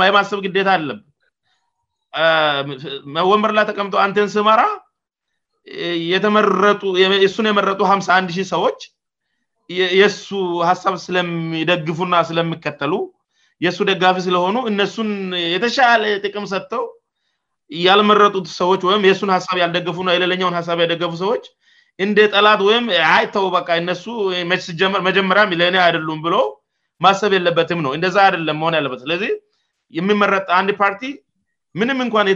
የማሰብ 0.07 0.39
ግዴታ 0.45 0.69
አለብን 0.77 1.05
ወበርላ 3.31 3.61
ተቀምጠ 3.69 3.95
አንቴን 4.05 4.29
ስመራ 4.35 4.61
እሱን 7.27 7.47
የመረጡ 7.49 7.79
ሀምሳ 7.91 8.07
አንድ 8.19 8.29
ሺህ 8.37 8.47
ሰዎች 8.55 8.79
የሱ 10.01 10.27
ሀሳብ 10.69 10.93
ስለሚደግፉእና 11.05 12.15
ስለሚከተሉ 12.29 12.93
የእሱ 13.63 13.79
ደጋፊ 13.91 14.17
ስለሆኑ 14.27 14.55
እነሱን 14.71 15.09
የተሻለ 15.55 16.03
ጥቅም 16.25 16.45
ሰጥተው 16.53 16.83
ያልመረጡት 17.87 18.47
ሰዎች 18.59 18.81
ወይም 18.87 19.03
የሱን 19.09 19.31
ሀሳብ 19.37 19.57
ያልደገፉና 19.63 20.13
የሌለኛውን 20.15 20.57
ሀሳብ 20.59 20.79
ያደገፉ 20.85 21.11
ሰዎች 21.25 21.43
እንደ 22.03 22.19
ጠላት 22.33 22.61
ወይም 22.67 22.85
አይተው 23.15 23.45
በቃ 23.57 23.67
እነሱ 23.81 24.03
መጀመሪያ 25.07 25.41
ለእኔ 25.61 25.75
አይደሉም 25.85 26.19
ብሎ 26.25 26.35
ማሰብ 27.05 27.31
የለበትም 27.35 27.79
ነው 27.85 27.91
እንደዛ 27.97 28.15
አይደለም 28.27 28.59
ሆን 28.65 28.75
ያለበት 28.79 28.99
ስለዚህ 29.03 29.31
የሚመረጥ 29.97 30.45
አንድ 30.59 30.69
ፓርቲ 30.81 31.03
ምንም 31.79 31.97
እንኳን 32.05 32.27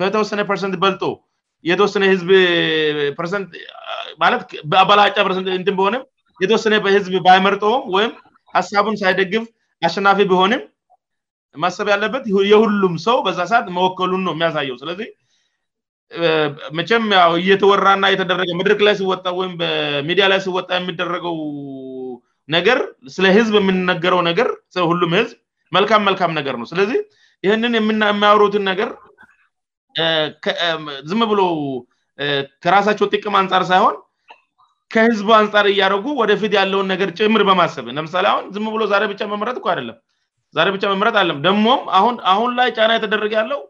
በተወሰነ 0.00 0.40
ፐርሰንት 0.50 0.74
በልጦ 0.82 1.04
የተወሰነ 1.70 2.04
ህዝብርሰማለ 2.14 3.14
አባላጫ 4.82 5.16
ርሰንት 5.30 5.70
በሆንም 5.78 6.02
የተወሰነ 6.44 6.74
ህዝብ 6.96 7.14
ባይመርጦውም 7.26 7.84
ወይም 7.96 8.12
ሀሳቡን 8.56 8.96
ሳይደግፍ 9.02 9.46
አሸናፊ 9.86 10.18
ቢሆንም 10.32 10.62
ማሰብ 11.62 11.88
ያለበት 11.94 12.24
የሁሉም 12.52 12.94
ሰው 13.06 13.16
በዛ 13.26 13.38
ሰዓት 13.52 13.66
መወከሉን 13.78 14.22
ነው 14.26 14.32
የሚያሳየው 14.34 14.76
ስለ 14.82 14.88
መቸም 16.78 17.04
እየተወራና 17.40 18.04
የተደረገ 18.12 18.50
መድረክ 18.60 18.80
ላይ 18.86 18.94
ሲወጣ 19.00 19.24
ወይም 19.38 19.52
በሚዲያ 19.60 20.24
ላይ 20.32 20.40
ሲወጣ 20.46 20.68
የሚደረገው 20.78 21.36
ነገር 22.56 22.78
ስለ 23.14 23.24
ህዝብ 23.36 23.54
የምንነገረው 23.60 24.20
ነገር 24.30 24.48
ሁሉም 24.90 25.12
ህዝብ 25.18 25.36
መልካም 25.76 26.02
መልካም 26.08 26.32
ነገር 26.38 26.54
ነው 26.60 26.66
ስለዚህ 26.72 26.98
ይህንን 27.46 27.72
የሚያውሩትን 27.78 28.64
ነገር 28.70 28.90
ዝም 31.10 31.20
ብሎ 31.32 31.40
ከራሳቸው 32.64 33.06
ጥቅም 33.14 33.34
አንጻር 33.40 33.62
ሳይሆን 33.70 33.96
ከህዝቡ 34.94 35.28
አንፃር 35.40 35.66
እያደረጉ 35.72 36.06
ወደፊት 36.20 36.52
ያለውን 36.60 36.86
ነገር 36.92 37.08
ጭምር 37.20 37.42
በማሰብ 37.48 37.86
ለምሳሌ 37.98 38.24
አሁን 38.32 38.44
ም 38.64 38.70
ብሎ 38.74 38.82
ዛ 38.92 38.98
ብ 39.10 39.14
መመረጥ 39.32 39.56
እአደለም 39.62 39.96
ዛ 40.56 40.60
ብቻ 40.76 40.84
መመረጥ 40.94 41.14
አለም 41.22 41.40
ደግሞም 41.48 41.80
አሁን 42.34 42.50
ላይ 42.60 42.68
ጫና 42.78 42.90
የተደረገ 42.98 43.32
ያለው 43.40 43.60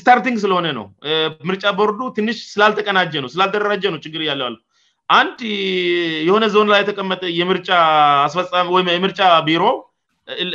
ስታርቲንግ 0.00 0.36
ስለሆነ 0.44 0.66
ነው 0.78 0.86
ምርጫ 1.48 1.64
ቦርዱ 1.78 2.00
ትንሽ 2.16 2.38
ስላልተቀናጀ 2.52 3.12
ነው 3.24 3.28
ስላልተደራጀ 3.34 3.84
ነው 3.94 4.00
ችግር 4.04 4.20
እያለለ 4.24 4.56
አንድ 5.18 5.38
የሆነ 6.28 6.44
ዞን 6.54 6.68
ላይ 6.72 6.80
የተቀመጠ 6.82 7.22
ወይየምርጫ 8.74 9.20
ቢሮ 9.48 9.64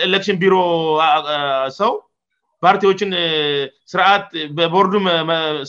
ኤሌክሽን 0.08 0.38
ቢሮ 0.44 0.56
ሰው 1.80 1.94
ፓርቲዎችን 2.66 3.10
በር 4.58 4.88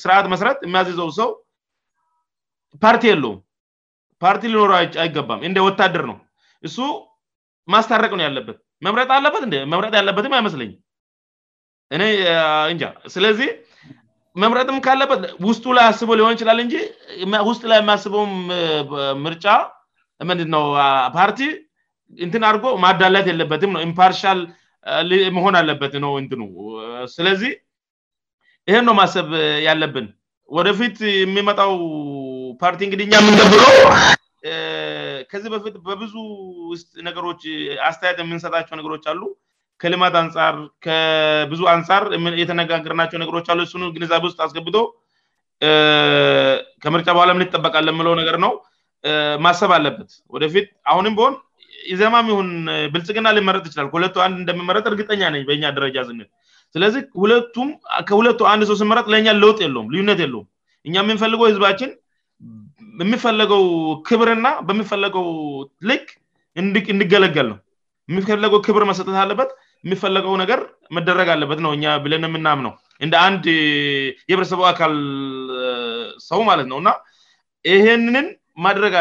ስርዓት 0.05 0.27
መስረት 0.35 0.59
የሚያዝዘው 0.67 1.09
ሰው 1.21 1.31
ፓርቲ 2.85 3.05
የለውም 3.11 3.39
ፓርቲ 4.23 4.43
ሊኖሩ 4.53 4.71
አይገባም 5.03 5.43
እንደ 5.49 5.59
ወታደር 5.69 6.03
ነው 6.11 6.17
እሱ 6.69 6.79
ማስታረቅ 7.75 8.13
ነው 8.19 8.25
ያለበት 8.29 8.57
መምረጥ 8.87 9.11
አለበት 9.19 9.45
መምረጥ 9.73 9.93
ያለበትም 10.01 10.35
አይመስለኝ 10.39 10.71
እ 11.97 11.99
እንጃ 12.73 12.83
ስለዚህ 13.14 13.50
መምረጥም 14.42 14.76
ካለበት 14.87 15.21
ውስጡ 15.49 15.64
ላይ 15.76 15.85
አስበው 15.90 16.16
ሊሆን 16.21 16.35
ይችላል 16.35 16.59
እንጂ 16.64 16.75
ውስጡ 17.49 17.62
ላይ 17.71 17.78
የሚያስበው 17.80 18.25
ምርጫ 19.25 19.47
ምንድነው 20.30 20.64
ፓርቲ 21.16 21.40
እንትን 22.26 22.42
አርጎ 22.50 22.64
ማዳለት 22.85 23.26
የለበትም 23.30 23.73
ነው 23.76 23.80
ምፓርል 23.92 24.40
መሆን 25.37 25.57
አለበት 25.61 25.95
ነው 26.04 26.12
ት 26.33 26.45
ስለዚህ 27.16 27.52
ይህን 28.71 28.85
ነው 28.90 28.95
ማሰብ 29.00 29.28
ያለብን 29.68 30.07
ወደፊት 30.59 30.97
የሚመጣው 31.23 31.75
ፓርቲ 32.62 32.80
እንግኛ 32.88 33.12
ምንደ 33.26 33.40
ከዚህ 35.30 35.50
በፊት 35.54 35.75
በብዙ 35.88 36.14
ውስጥ 36.73 36.90
ነገሮች 37.09 37.40
አስተያየት 37.88 38.18
የምንሰጣቸው 38.25 38.76
ነገሮች 38.80 39.04
አሉ 39.12 39.21
ከልማት 39.83 40.15
አንጻር 40.21 40.55
ከብዙ 40.85 41.61
አንፃር 41.75 42.03
የተነጋገርናቸው 42.43 43.19
ነገሮች 43.23 43.47
አሉ 43.53 43.61
ሱ 43.73 43.77
ግንዛቤ 43.97 44.23
ውስጥ 44.29 44.39
አስገብቶ 44.47 44.77
ከምርጫ 46.85 47.09
በኋላም 47.17 47.41
ይጠበቃል 47.45 47.87
የምለው 47.93 48.15
ነገር 48.21 48.37
ነው 48.45 48.53
ማሰብ 49.45 49.71
አለበት 49.77 50.11
ወደፊት 50.35 50.69
አሁንም 50.93 51.15
በሆን 51.19 51.35
ዜማም 52.01 52.27
ሁን 52.39 52.49
ብልጽግና 52.95 53.29
ሊመረጥ 53.37 53.65
ይችላል 53.69 53.87
ከሁለቱ 53.93 54.17
አንድ 54.25 54.37
እንደሚመረጥ 54.43 54.85
እርግጠኛ 54.91 55.23
ነ 55.35 55.43
በኛ 55.51 55.65
ደረጃ 55.77 55.97
ስንል 56.09 56.29
ስለዚህ 56.75 57.03
ሁለቱም 57.23 57.69
ከሁለቱ 58.09 58.41
አንድ 58.53 58.65
ሰስት 58.71 58.85
መረጥ 58.91 59.07
ለእኛ 59.15 59.29
ለውጥ 59.43 59.59
የለም 59.65 59.87
ልዩነት 59.95 60.19
የለውም 60.25 60.49
እኛ 60.89 60.95
የሚፈልገው 61.05 61.47
ህዝባችን 61.51 61.93
የሚፈለገው 63.05 63.63
ክብርና 64.09 64.49
በሚፈለገው 64.69 65.27
ልክ 65.91 66.07
እንድገለገል 66.91 67.47
ነው 67.53 67.59
የሚፈለገው 68.11 68.61
ክብር 68.67 68.83
መሰጠት 68.91 69.17
አለበት 69.23 69.51
የሚፈለገው 69.87 70.35
ነገር 70.43 70.61
መደረግ 70.97 71.29
አለበት 71.35 71.59
ነው 71.65 71.71
እኛ 71.77 71.87
ብለን 72.05 72.25
የምናም 72.29 72.61
ነው 72.67 72.73
እንደ 73.05 73.15
አንድ 73.27 73.45
የህብረተሰቡ 74.31 74.61
አካል 74.73 74.95
ሰው 76.31 76.41
ማለት 76.51 76.67
ነው 76.73 76.79
እና 76.83 76.91
ይህንን 77.75 78.27
ማድረግ 78.67 78.93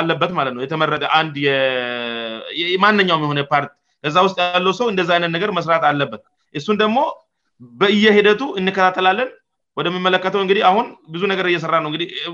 አለበት 0.00 0.30
ማለት 0.38 0.52
ነው 0.56 0.62
የተመረጠንድ 0.64 1.36
ማነኛውም 2.84 3.24
የሆነ 3.26 3.40
ፓርት 3.52 3.70
ከዛ 4.04 4.18
ውስጥ 4.26 4.38
ያለው 4.54 4.72
ሰው 4.80 4.86
እንደዚ 4.92 5.08
አይነት 5.16 5.30
ነገር 5.36 5.50
መስራት 5.58 5.82
አለበት 5.90 6.22
እሱን 6.58 6.76
ደግሞ 6.82 6.98
በየሂደቱ 7.80 8.42
እንከታተላለን 8.60 9.30
ወደሚመለከተው 9.78 10.40
እንግዲህ 10.44 10.62
አሁን 10.70 10.86
ብዙ 11.14 11.22
ነገር 11.32 11.46
እየሰራ 11.50 11.74
ነው 11.86 11.90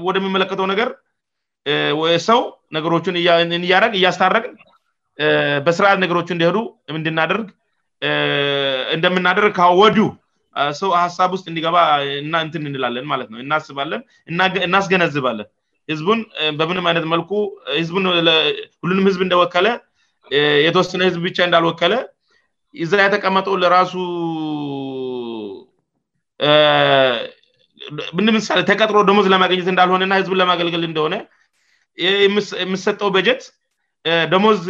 ወደሚመለከተው 0.09 0.67
ነገር 0.73 0.89
ሰው 2.29 2.41
ነገሮችን 2.77 3.15
ያረግ 3.73 3.93
እያስታረቅ 4.01 4.45
በስርአል 5.67 5.99
ነገሮች 6.05 6.29
እንደሄዱ 6.35 6.57
ንድናደርግ 6.99 7.47
እንደምናደርግ 8.95 9.59
ወዲ 9.81 9.99
ሰው 10.81 10.91
ሀሳብ 11.03 11.31
ውስጥ 11.37 11.47
እንዲገባ 11.51 11.77
እንትን 12.45 12.67
እንላለን 12.71 13.07
ማለት 13.13 13.29
ነውእናስባለን 13.33 14.03
እናስገነዝባለን 14.67 15.49
ህዝቡን 15.93 16.21
በምንም 16.59 16.87
አይነት 16.91 17.05
መልኩ 17.13 17.31
ሁሉንም 18.85 19.07
ህዝብ 19.11 19.21
እንደወከለ 19.27 19.67
የተወሰነ 20.67 21.03
ህዝብ 21.09 21.21
ብቻ 21.29 21.39
እንዳልወከለ 21.49 21.95
ዛራተቀመጠው 22.93 23.55
ለራሱ 23.63 23.93
ንምሳሌ 28.27 28.61
ተቀጥሮ 28.71 28.97
ደሞዝ 29.09 29.27
ለማገኘት 29.35 29.69
እንዳልሆነ 29.73 30.03
እና 30.07 30.15
ህዝቡን 30.21 30.41
ለማገልገል 30.43 30.83
እንደሆነ 30.91 31.15
የምሰጠው 32.65 33.09
በጀት 33.17 33.43
ደሞዝ 34.33 34.61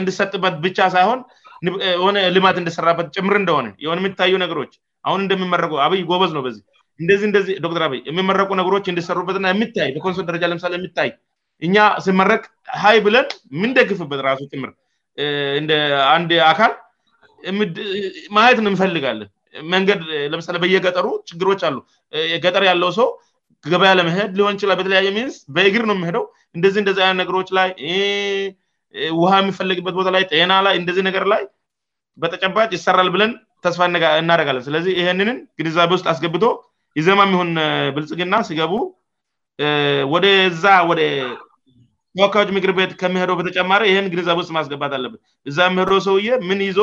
እንድሰጥበት 0.00 0.54
ብቻ 0.66 0.78
ሳይሆን 0.94 1.20
የሆነ 1.68 2.18
ልማት 2.34 2.56
እንደሰራበት 2.60 3.06
ጭምር 3.16 3.34
እንደሆነ 3.40 3.66
ሆነ 3.92 3.98
የሚታዩ 4.02 4.34
ነገሮች 4.44 4.72
አሁን 5.08 5.20
እንደሚመረቁ 5.24 5.72
አብይ 5.86 6.00
ጎበዝ 6.10 6.30
ነው 6.36 6.42
በዚህ 6.46 6.62
እንደዚህህ 7.26 7.58
ዶክተር 7.64 7.82
አይ 7.86 7.98
የሚመረቁ 8.10 8.48
ነገሮች 8.60 8.86
እንድሰሩበትእና 8.92 9.50
የምታይ 9.52 9.90
በኮንሶል 9.96 10.26
ደረጃ 10.30 10.44
ለምሳ 10.50 10.66
የምታይ 10.78 11.10
እኛ 11.66 11.76
ስመረቅ 12.06 12.42
ሀይ 12.82 12.98
ብለን 13.06 13.26
ምንደግፍበት 13.62 14.20
ራሱ 14.28 14.40
ጭምር 14.52 14.70
እንደአንድ 15.60 16.30
አካል 16.52 16.72
ማየት 18.36 18.58
እንፈልጋለን 18.62 19.30
መንገድ 19.74 20.00
ለምሳሌ 20.32 20.56
በየገጠሩ 20.62 21.06
ችግሮች 21.30 21.60
አሉ 21.68 21.76
ገጠር 22.44 22.64
ያለው 22.70 22.90
ሰው 22.98 23.08
ገበያ 23.72 23.92
ለመህድ 23.98 24.32
ሊሆን 24.38 24.54
ይችላል 24.56 24.76
በተለያዩ 24.80 25.08
ሚንስ 25.16 25.36
በእግር 25.54 25.82
ነው 25.90 25.96
የመሄደው 25.98 26.24
እንደዚህ 26.56 26.80
እንደዚ 26.82 26.98
አ 27.06 27.08
ነገሮች 27.22 27.48
ላይ 27.58 27.68
ውሃ 29.22 29.32
የሚፈለግበት 29.42 29.94
ቦታ 29.98 30.08
ላይ 30.16 30.22
ጤና 30.32 30.52
እንደዚህ 30.80 31.02
ነገር 31.08 31.24
ላይ 31.32 31.42
በተጨባጭ 32.22 32.70
ይሰራል 32.76 33.08
ብለን 33.14 33.32
ተስፋ 33.64 33.82
እናደረጋለን 34.22 34.64
ስለዚህ 34.68 34.92
ይሄንንን 35.00 35.38
ግንዛቤ 35.58 35.90
ውስጥ 35.96 36.06
አስገብቶ 36.12 36.44
ይዘማ 36.98 37.20
የሚሆን 37.26 37.50
ብልፅግና 37.96 38.34
ሲገቡ 38.48 38.72
ወደዛ 40.14 40.64
ወደ 40.90 41.00
ተዋካዮች 42.18 42.50
ምክር 42.56 42.70
ቤት 42.78 42.92
ከመሄደው 43.00 43.36
በተጨማሪ 43.40 43.82
ይህን 43.90 44.06
ግንዛቤ 44.12 44.38
ውስጥ 44.42 44.50
ማስገባት 44.56 44.92
አለብን 44.98 45.20
እዛ 45.50 45.58
ምሄዶው 45.74 46.00
ሰውዬ 46.06 46.28
ምን 46.48 46.60
ይዞ 46.68 46.78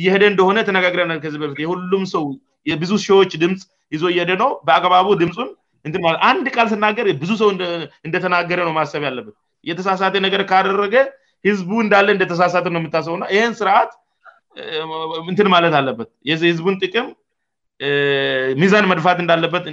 እየሄደ 0.00 0.22
እንደሆነ 0.32 0.58
ተነጋግረ 0.68 1.02
ከዚህ 1.24 1.38
በፊት 1.42 1.60
የሁሉም 1.64 2.02
ሰው 2.14 2.24
የብዙ 2.70 2.90
ሺዎች 3.06 3.32
ድምፅ 3.42 3.62
ይዞ 3.94 4.02
እየሄደነው 4.14 4.50
በአቅባቡ 4.68 5.08
ድምፁን 5.22 5.48
አንድ 6.30 6.46
ቃል 6.56 6.68
ስናገርብዙ 6.74 7.30
ሰው 7.42 7.48
እንደተናገረ 8.08 8.58
ነው 8.68 8.72
ማሰብ 8.78 9.02
ያለብን 9.08 9.34
የተሳሳተ 9.70 10.16
ነገር 10.26 10.42
ካደረገ 10.50 10.94
ህዝቡ 11.48 11.70
እንዳለን 11.84 12.14
እንደተሳሳት 12.16 12.66
ው 12.68 12.74
የምታስቡ 12.80 13.12
እና 13.18 13.24
ይህን 13.36 13.54
ስርዓት 13.60 13.90
እንትን 15.30 15.48
ማለት 15.54 15.74
አለበት 15.80 16.08
ህዝቡን 16.50 16.76
ጥቅም 16.84 17.08
ሚዛን 18.60 18.86
መድፋት 18.92 19.18
እንዳለበት 19.22 19.64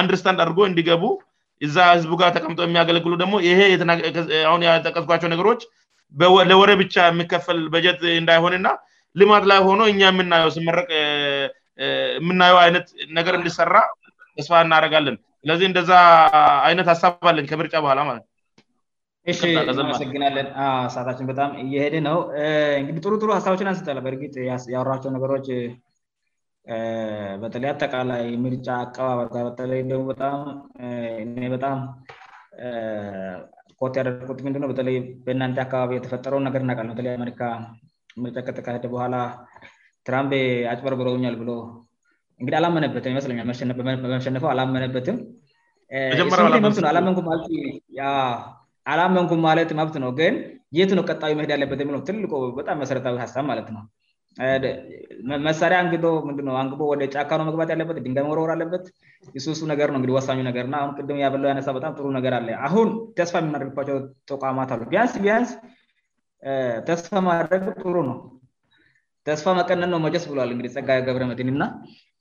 አንድርስታንድ 0.00 0.38
አድርጎ 0.44 0.60
እንዲገቡ 0.70 1.02
እዛ 1.66 1.76
ህዝቡ 1.96 2.12
ጋር 2.20 2.30
ተቀምጦ 2.36 2.60
የሚያገለግሉ 2.66 3.12
ደግሞ 3.22 3.34
ይሄ 3.48 3.58
ሁ 3.78 4.54
የጠቀዝጓቸው 4.66 5.30
ነገሮች 5.34 5.62
ለወረ 6.50 6.70
ብቻ 6.82 6.94
የሚከፈል 7.08 7.58
በጀት 7.74 8.00
እንዳይሆንና 8.20 8.68
ልማት 9.20 9.44
ላይ 9.50 9.58
ሆነው 9.66 9.86
እኛ 9.92 10.00
የምናየው 10.10 10.50
መቅየምናየው 10.68 12.58
አይነት 12.64 12.86
ነገር 13.18 13.36
እንድሰራ 13.40 13.74
ተስፋ 14.38 14.54
እናደረጋለን 14.66 15.18
ስለዚህ 15.42 15.66
እንደዛ 15.70 15.92
አይነት 16.68 16.88
አሳባለን 16.94 17.48
ከምርጫ 17.52 17.74
በኋላ 17.84 18.00
ማለት 18.08 18.22
ነው 18.24 18.29
ይሺአመሰግናለን 19.28 20.46
ሰዓታችን 20.94 21.26
በጣም 21.30 21.50
እየሄደ 21.62 21.94
ነው 22.08 22.18
እንግዲ 22.80 22.96
ጥሩጥሩ 23.04 23.28
ሀሳቦችን 23.38 23.68
አንስተል 23.70 23.98
በእርጊጥ 24.04 24.34
ያወራቸው 24.74 25.10
ነገሮች 25.16 25.48
በተለይ 27.42 27.68
አጠቃላይ 27.72 28.24
ምርጫ 28.44 28.66
አቀባበር 28.84 29.28
ጋር 29.34 29.44
በተለይ 29.48 29.80
ደግ 29.90 30.00
በጣም 30.12 30.38
እ 30.86 31.48
በጣም 31.54 31.78
ኮት 33.80 33.94
ያደርትንድ 34.00 34.56
በተለይ 34.72 34.96
በእናን 35.26 35.52
አካባቢ 35.66 35.92
የተፈጠረው 35.98 36.40
ነገር 36.46 36.62
እናውቃለ 36.64 36.88
በተይአ 37.00 37.14
ምርጫ 38.24 38.36
ከተካሄደ 38.46 38.86
በኋላ 38.94 39.14
ትራምፕ 40.08 40.32
አጭበርብረውኛል 40.72 41.36
ብሎ 41.42 41.50
እንግዲ 42.40 42.54
አላመነበትም 42.60 43.12
ይመስለኛ 43.14 43.40
በመሸነፈው 44.04 44.50
አላመነበትም 44.54 45.18
ምት 46.64 46.78
ነ 46.84 46.88
አላመንኩ 46.92 47.18
አላ 48.90 49.00
መንኩ 49.16 49.32
ማለት 49.48 49.70
መብት 49.78 49.96
ነው 50.04 50.10
ግን 50.18 50.34
ይት 50.78 50.90
ነው 50.98 51.04
ቀጣዊ 51.10 51.32
መሄድ 51.38 51.50
ያለበት 51.54 51.80
የሚ 51.82 51.92
ልበጣም 52.44 52.78
መሰረታዊ 52.82 53.16
ሀሳብ 53.24 53.44
ማለት 53.50 53.68
ነው 53.76 53.82
መሳሪያ 55.46 55.78
አንግ 55.82 55.92
አንግቦ 56.62 56.80
ወደ 56.92 57.06
ጫካኖ 57.14 57.40
መግባት 57.48 57.70
ያለበት 57.74 57.96
ድንጋ 58.04 58.18
መወወር 58.26 58.50
አለበት 58.54 58.84
ሱሱ 59.44 59.60
ነገርነውዲሳ 59.72 60.28
ገርእሁ 60.56 60.84
ቅም 61.06 61.18
ያበለው 61.24 61.48
አነሳበጣም 61.52 61.96
ጥሩ 61.98 62.06
ነገር 62.18 62.34
አለ 62.38 62.48
አሁን 62.66 62.90
ተስፋ 63.20 63.34
የሚናደረግባቸው 63.42 63.96
ተቋማት 64.32 64.70
አሉ 64.76 64.82
ቢያንስ 64.92 65.14
ቢያንስ 65.24 65.50
ተስፋ 66.90 67.12
ማድረግ 67.30 67.64
ጥሩ 67.84 67.94
ነው 68.10 68.18
ተስፋ 69.28 69.46
መቀነን 69.60 69.90
ነው 69.94 70.00
መጀስ 70.06 70.24
ብለል 70.32 70.52
እዲ 70.62 70.68
ጸጋ 70.76 70.88
ገብረመድንና 71.08 71.62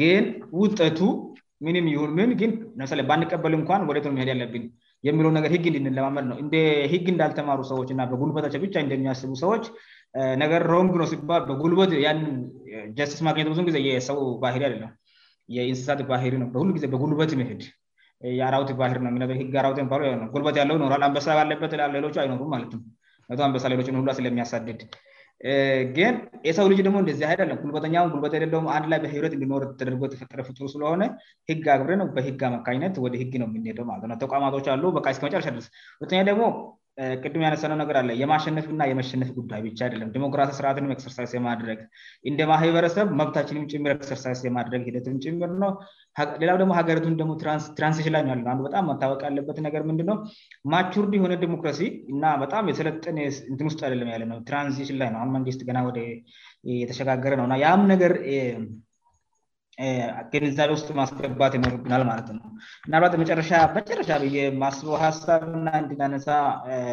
ግን 0.00 0.24
ውጠቱ 0.62 0.98
ምን 1.66 1.76
ን 1.78 1.80
ምንግን 2.18 2.50
ለምሳሌ 2.80 3.00
ንቀበል 3.22 3.52
እኳን 3.62 3.82
ወት 3.90 4.06
ሄድያለብ 4.22 4.52
የሚለው 5.08 5.30
ግ 5.64 5.66
እንድንለማመድነውግ 5.80 6.54
እንዳልተማሩ 7.14 7.58
ሰችና 7.72 8.00
በጉበቸው 8.12 8.62
ብቻ 8.64 8.74
ንደሚያስቡ 8.86 9.32
ሰዎች 9.46 9.64
ነገር 10.44 10.62
ንግ 10.86 10.94
ነው 11.02 11.06
ሲባበጉልበት 11.12 11.92
ስትስ 13.10 13.20
ማግኘ 13.28 13.46
ብዙ 13.52 13.60
ጊዜ 13.70 13.78
ሰው 14.10 14.18
ባ 14.42 14.44
አለ 14.70 14.82
የእንስሳት 15.56 16.00
ባ 16.08 16.12
ነው 16.44 16.48
በሁሉ 16.56 16.68
ጊዜ 16.78 16.84
በጉልበት 16.92 17.30
ሄድ 17.50 17.62
የአራውቲ 18.38 18.70
ባር 18.80 18.96
ነየህግ 19.04 19.52
አራ 19.60 19.68
ጉልበት 20.32 20.56
ያለው 20.60 20.76
ኖራል 20.82 21.02
አንበሳ 21.06 21.26
ባለበት 21.38 21.72
ሌሎቹ 21.96 22.14
አይኖሩም 22.22 22.50
ማለት 22.54 22.72
ነው 22.76 22.82
ንበሳ 23.50 23.64
ሌሎች 23.72 23.88
ሁ 24.00 24.04
ስለሚያሳድድ 24.18 24.80
ግን 25.96 26.14
የሰው 26.46 26.66
ልጅ 26.70 26.80
ደግሞ 26.86 26.96
እንደዚ 27.02 27.20
አሄዳለ 27.26 27.52
ጉልበተኛን 27.60 28.10
ጉልበት 28.14 28.32
አይደለው 28.36 28.64
አንድ 28.76 28.86
ላይ 28.92 28.98
በህረት 29.04 29.34
እንኖር 29.36 29.62
ተደርጎ 29.80 30.00
የተፈጠረ 30.08 30.40
ፍጥር 30.48 30.64
ስለሆነ 30.72 31.02
ህግ 31.50 31.64
አግብሬነው 31.74 32.08
በህግ 32.16 32.40
አመካኝነት 32.48 32.96
ወደ 33.04 33.14
ህግ 33.22 33.32
ነው 33.42 33.48
የሚሄደው 33.50 33.86
ተቋማቶች 34.24 34.66
አሉ 34.74 34.84
በ 34.96 35.04
ስከመጫርሻደስ 35.18 35.68
ሁተኛ 36.02 36.20
ደግሞ 36.30 36.44
ቅድም 37.22 37.42
ያነሳ 37.44 37.62
ነው 37.70 37.76
ነገር 37.80 37.96
አለ 38.00 38.10
የማሸነፍእና 38.20 38.82
የመሸነፍ 38.88 39.28
ጉዳይ 39.36 39.60
ብቻ 39.66 39.78
አደለም 39.88 40.08
ዲሞክራሲ 40.14 40.50
ስርዓትን 40.56 40.88
ክሰርሳይዝ 40.98 41.32
የማድረግ 41.36 41.80
እንደ 42.28 42.40
ማህበረሰብ 42.52 43.08
መብታችንም 43.20 43.64
ጭምር 43.72 43.92
ክሰርሳይዝ 44.00 44.40
የማድረግ 44.48 44.82
ሂደት 44.88 45.06
ጭምር 45.26 45.52
ነው 45.62 45.72
ሌላ 46.42 46.50
ደግሞ 46.62 46.72
ሀገሪቱን 46.78 47.16
ደግሞትራንዚሽን 47.20 48.14
ላይውያዱ 48.16 48.58
በጣም 48.66 48.84
መታወቅ 48.92 49.20
ያለበት 49.28 49.60
ነገር 49.66 49.84
ምንድነው 49.92 50.18
ማቸርድ 50.74 51.12
የሆነ 51.18 51.36
ዲሞክራሲ 51.46 51.80
እና 52.14 52.24
በጣም 52.44 52.68
የሰለጠ 52.72 53.04
ን 53.18 53.72
ስጥ 53.76 53.80
ደለም 53.92 54.10
ያለነው 54.14 54.40
ትራንዚሽን 54.50 54.98
ላይነውአሁ 55.04 55.28
መንግስት 55.38 55.62
ገና 55.70 55.78
ወደ 55.88 56.00
የተሸጋገረ 56.82 57.34
ነውእና 57.42 57.58
ያም 57.64 57.82
ነገር 57.94 58.14
ገንዛል 60.32 60.70
ውስጥ 60.76 60.88
ማስገባት 61.00 61.52
ይኖርግናል 61.56 62.02
ማለት 62.10 62.28
ነው 62.38 62.42
ምናባት 62.86 63.14
መጨረሻ 63.22 63.50
ማስበ 64.62 64.90
ሀሳብና 65.04 65.66
እንዲናነሳ 65.82 66.28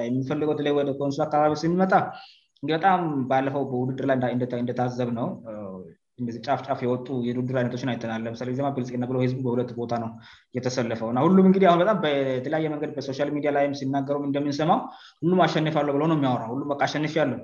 የሚፈልገውንሱ 0.10 1.18
አካባቢ 1.28 1.54
ስንመጣ 1.64 1.94
በጣም 2.74 3.02
ባለፈው 3.32 3.64
በውድድርላይእንደታዘብ 3.72 5.10
ነው 5.20 5.28
ጫፍጫፍ 6.46 6.80
የወጡ 6.86 7.08
የዱድር 7.28 7.58
አይነቶችን 7.60 7.92
አይናል 7.94 8.24
ለምሳሌልናብዝ 8.28 8.88
ሁለ 9.52 9.60
ቦታ 9.82 9.94
ነው 10.04 10.10
እየተሰለፈው 10.54 11.10
ሁሉም 11.26 11.50
እዲህ 11.60 11.68
በጣም 11.84 12.00
ተለያየ 12.48 12.72
መንገድ 12.76 12.94
በሶሻል 12.98 13.32
ሚዲያ 13.36 13.52
ላይ 13.58 13.68
ሲናገሩ 13.82 14.18
እንደምንሰማው 14.30 14.82
ሁሉም 15.26 15.42
አሸንፋለው 15.48 15.96
ብለ 15.98 16.06
የሚያውራሁም 16.18 16.72
አሸንሽ 16.88 17.16
ያለው 17.22 17.40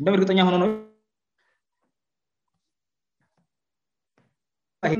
እንደ 0.00 0.08
እርግጠኛ 0.16 0.40
ሆኖ 0.48 0.56
ነው 0.64 0.68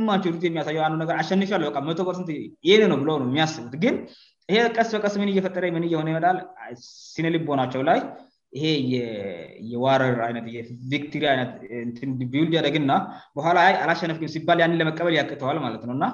ማቸው 0.09 0.29
የሚያሳየውአንዱ 0.49 0.97
ነር 1.01 1.09
አሸንፊለ 1.23 1.65
መቶ 1.89 1.99
ርስንት 2.13 2.31
ይ 2.69 2.71
ነው 2.93 2.99
ብ 3.01 3.03
ው 3.13 3.17
የሚያስቡት 3.27 3.75
ግን 3.83 3.95
ይሄ 4.51 4.59
ቀስ 4.77 4.89
በቀስ 4.97 5.15
ምን 5.21 5.31
እየፈጠረ 5.33 5.65
ምን 5.77 5.85
እየሆነ 5.89 6.09
ይመል 6.13 6.39
ሲነልቦናቸው 7.15 7.81
ላይ 7.89 7.99
ይሄ 8.59 8.67
የዋረርነክትሪነቢውልድ 9.73 12.55
ያደግና 12.59 12.93
በኋላ 13.39 13.57
አላሸንፍ 13.85 14.19
ሲባል 14.35 14.61
ያን 14.63 14.79
ለመቀበል 14.81 15.15
ያቅተዋል 15.21 15.59
ማለት 15.67 15.83
ነውእና 15.91 16.07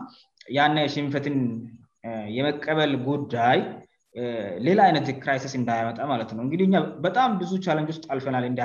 ያን 0.56 0.74
ሽንፈትን 0.94 1.36
የመቀበል 2.38 2.92
ጉዳይ 3.08 3.60
ሌላ 4.66 4.78
አይነት 4.88 5.06
ክራይሲስ 5.22 5.52
እንዳያመጠ 5.60 5.98
ማለት 6.12 6.30
ነው 6.36 6.42
እንግዲ 6.46 6.62
በጣም 7.06 7.28
ብዙ 7.42 7.52
ቻለንጅ 7.66 7.90
ውስጥ 7.94 8.04
አልፈናልንድ 8.14 8.58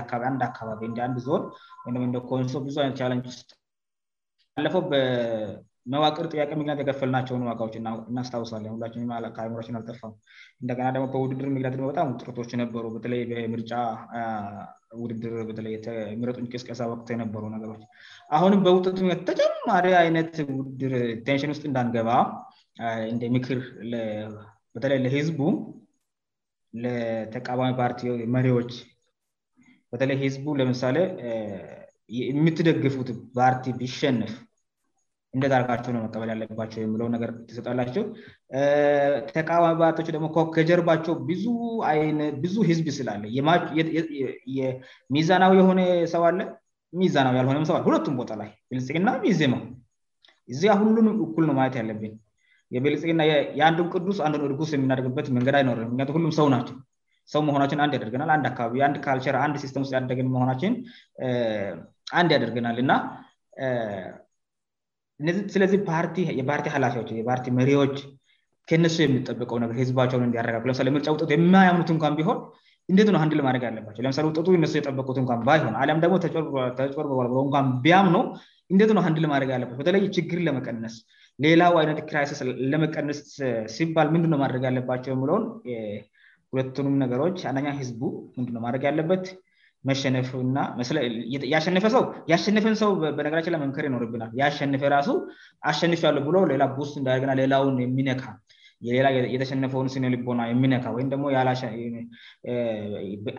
አካባቢንድ 0.50 0.98
ዞን 1.28 1.44
ወይደ 1.88 1.96
እንደኮንሶ 2.10 2.54
ብዙ 2.70 2.76
አነት 2.86 2.96
ቻንጅ 3.02 3.24
ውስጥ 3.34 3.50
ባለፈው 4.58 4.82
በመዋቅር 4.92 6.26
ጥያቄ 6.34 6.48
ምግንያት 6.60 6.80
የከፈልናቸውን 6.82 7.44
ዋጋዎች 7.50 7.74
እናስታውሳለን 7.80 8.70
ሁላንራችን 8.76 9.74
አልጠፋም 9.80 10.14
እንደና 10.62 10.88
ደግሞ 10.96 11.06
በውድድር 11.14 11.48
ምግያት 11.56 11.76
ግሞ 11.80 11.86
በጣም 11.92 12.08
ውጥረቶች 12.14 12.50
ነበሩ 12.62 12.84
በተለይ 12.96 13.22
ምርጫውድድርተ 13.54 15.86
ምረጡ 16.22 16.38
ቅስቀሳ 16.54 16.80
ወቅት 16.94 17.10
ነበሩ 17.22 17.44
ነገሮች 17.56 17.84
አሁንም 18.38 18.64
በውጥቱ 18.68 18.98
ተጨማሪ 19.30 19.86
አይነት 20.04 20.32
ውድድር 20.58 20.96
ቴንሽን 21.28 21.54
ውስጥ 21.56 21.64
እንዳንገባ 21.70 22.10
እንደ 23.12 23.22
ምክርበተለይ 23.36 25.00
ለህዝቡ 25.06 25.40
ለተቃባሚ 26.86 27.70
ፓርቲ 27.84 28.02
መሪዎች 28.38 28.74
በተለይ 29.94 30.18
ህዝቡ 30.26 30.46
ለምሳሌ 30.62 30.98
የሚትደግፉት 32.20 33.10
ፓርቲ 33.38 33.66
ቢሸንፍ 33.80 34.30
እንደትደርጋቸው 35.38 35.92
ነው 35.96 36.02
መቀበል 36.06 36.30
ያለባቸው 36.34 36.80
የለው 36.84 37.08
ነገር 37.16 37.30
ትሰጣላቸው 37.50 38.04
ተቃዋሚ 39.38 39.74
በቶች 39.82 40.08
ደግሞ 40.16 40.28
ከጀርባቸው 40.56 41.14
ብዙብዙ 42.44 42.56
ህዝብ 42.70 42.88
ስላለ 42.98 43.24
ሚዛናዊ 45.16 45.54
የሆነ 45.62 45.82
ሰው 46.14 46.22
አለ 46.30 46.40
ሚዛናዊ 47.00 47.36
ያልሆነም 47.40 47.66
ሰ 47.70 47.80
ሁለቱም 47.90 48.16
ቦታ 48.22 48.32
ላይ 48.42 48.50
ቤልጽቅናዜመው 48.72 49.62
እዚያ 50.54 50.74
ሁሉንም 50.82 51.08
እኩል 51.26 51.44
ነው 51.50 51.56
ማየት 51.60 51.76
ያለብን 51.82 52.14
ልና 53.10 53.22
የአንዱ 53.60 53.80
ቅዱስ 53.96 54.18
አንዱ 54.28 54.40
ርጉስ 54.52 54.72
የሚናደርግበት 54.76 55.28
መንገድአይኖረሁ 55.36 56.32
ሰውናቸንሰው 56.40 57.44
ሆናችንአንድ 57.56 57.94
ያደርገናል 57.98 58.30
አንድ 58.36 58.46
አካባቢን 58.52 58.96
ካልቸንድ 59.06 59.58
ሲስስጥ 59.64 59.86
ያደገን 59.98 60.32
ሆናችን 60.44 60.74
አንድ 62.22 62.30
ያደርገናል 62.38 62.80
እና 62.86 62.92
ዚስለዚህ 65.26 65.78
የፓርቲ 66.40 66.66
ሀላፊዎች 66.76 67.08
የፓርቲ 67.22 67.48
መሪዎች 67.60 67.96
ከነሱ 68.70 68.96
የሚጠበቀው 69.04 69.58
ነ 69.62 69.66
ህዝባቸውን 69.82 70.24
እንዲያረጋግ 70.28 70.64
ለምሌ 70.70 70.90
ምርጫ 70.96 71.08
ውጠቱ 71.16 71.30
የሚያምኑት 71.36 71.90
እንኳን 71.96 72.16
ቢሆን 72.20 72.40
እንደት 72.92 73.10
ነ 73.14 73.18
አንድ 73.24 73.34
ልማድግ 73.40 73.64
ያለባቸው 73.68 74.02
ለምሳሌ 74.06 74.26
ውጠ 74.30 74.38
እነሱ 74.58 74.74
የጠበቁትእንኳን 74.78 75.40
ባይሆን 75.48 75.74
አያም 75.82 76.02
ደግሞ 76.04 76.16
ተር 76.78 76.92
በልበ 77.20 77.42
እኳን 77.50 77.70
ቢያምኖ 77.86 78.18
እንደት 78.74 78.92
አንድ 79.10 79.18
ልማድግ 79.26 79.50
ያለባ 79.56 79.72
በተለይ 79.80 80.04
ችግር 80.18 80.40
ለመቀነስ 80.48 80.96
ሌላው 81.46 81.74
አይነት 81.82 82.00
ክራይሲስ 82.12 82.40
ለመቀነስ 82.74 83.20
ሲባል 83.76 84.08
ምንድ 84.16 84.28
ማድረግ 84.44 84.64
ያለባቸው 84.70 85.12
የለን 85.16 85.44
ሁለቱንም 86.54 86.96
ነገሮች 87.04 87.38
አነኛ 87.52 87.68
ህዝቡ 87.82 88.02
ምንድ 88.38 88.50
ማድረግ 88.68 88.84
ያለበት 88.90 89.26
መሸነፍና 89.90 90.56
ያሸነፈ 91.54 91.84
ሰው 91.96 92.04
ያሸንፈን 92.32 92.76
ሰው 92.82 92.90
በነገራችን 93.18 93.54
ላመክር 93.56 93.86
ይኖርብናል 93.90 94.32
ያሸንፈ 94.42 94.82
ራሱ 94.96 95.10
አሸን 95.72 95.94
ለ 96.18 96.22
ብ 96.28 96.32
ሌላ 96.54 96.64
ስ 96.92 96.94
እንዳደገና 97.02 97.32
ሌላውን 97.42 97.76
የሚነካ 97.86 98.24
ሌላየተሸነፈውን 98.88 99.88
ሲልቦና 99.94 100.42
የሚነካ 100.50 100.86
ወይም 100.96 101.08
ደሞ 101.14 101.24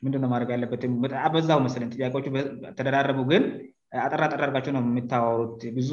ንድ 0.06 0.16
ለበትበዛ 0.62 1.58
መስ 1.64 1.74
ጥያቄዎ 1.96 2.20
ተደራረቡ 2.78 3.18
ግን 3.32 3.44
አጠራጠራ 4.04 4.40
እርጋቸውው 4.46 4.80
የምታወሩት 4.90 5.62
ብዙ 5.76 5.90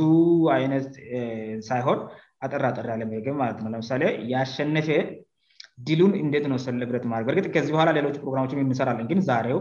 አይነት 0.57 0.87
ሳይሆን 1.69 1.99
አጠራ 2.45 2.63
አጠራ 2.71 2.91
ለመገብ 3.01 3.35
ማለት 3.43 3.59
ነው 3.63 3.69
ለምሳሌ 3.73 4.03
ያሸነፈ 4.33 4.89
ድሉን 5.89 6.13
እንደት 6.23 6.45
ነ 6.53 6.57
ልብረት 6.81 7.05
ማበርጥ 7.13 7.45
ከዚህ 7.55 7.71
በኋላ 7.75 7.89
ሌሎ 7.99 8.07
ፕሮራሞች 8.25 8.53
እንሰራለን 8.65 9.07
ግን 9.11 9.21
ዛሬው 9.29 9.59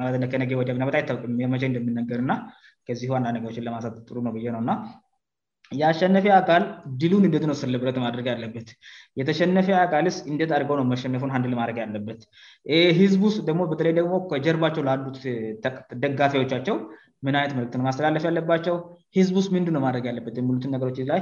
ማለት 0.00 0.24
ከነገ 0.32 0.52
ወናበጣ 0.60 0.94
ርመ 1.24 1.40
እንደምነገርእና 1.70 2.32
ከዚ 2.88 3.00
አንዳንድ 3.18 3.36
ነገሮችን 3.38 3.66
ለማሳጥሩነው 3.68 4.32
ነውእና 4.56 4.70
የሸነፈ 5.80 6.26
አካል 6.38 6.62
ድሉን 7.00 7.24
እንደት 7.26 7.44
ነው 7.50 7.54
ስልብረት 7.60 7.98
ማድረግ 8.04 8.26
ያለበት 8.30 8.68
የተሸነፈ 9.20 9.68
አካልስ 9.82 10.16
እንደት 10.32 10.50
አድርገው 10.54 10.76
ነው 10.80 10.84
መሸነፉን 10.90 11.30
አንድል 11.36 11.54
ማድረግ 11.60 11.78
ያለበት 11.82 12.20
ህዝብስጥ 12.98 13.38
ደሞ 13.48 13.62
በተለይ 13.70 13.94
ደግሞ 14.00 14.14
ከጀርባቸው 14.32 14.82
ላሉት 14.88 15.18
ደጋፊዎቻቸው 16.02 16.76
ምን 17.26 17.34
አይነት 17.40 17.54
መልክት 17.58 17.74
ነው 17.78 17.84
ማስተላለፍ 17.88 18.22
ያለባቸው 18.30 18.76
ህዝብ 19.18 19.34
ስጥ 19.46 19.50
ምድነ 19.56 19.78
ማድረግ 19.86 20.04
ያለበት 20.10 20.36
ሉት 20.50 20.64
ነገሮች 20.74 20.96
ላይ 21.12 21.20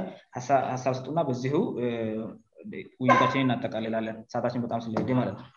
ሀሳብ 0.75 0.93
ስጡእና 0.99 1.21
በዚሁ 1.29 1.55
ውይታችን 3.03 3.41
እናጠቃልላለን 3.45 4.17
ሰችን 4.33 4.63
በጣም 4.67 4.83
ስለሄደ 4.87 5.11
ማለት 5.21 5.37
ነው 5.41 5.49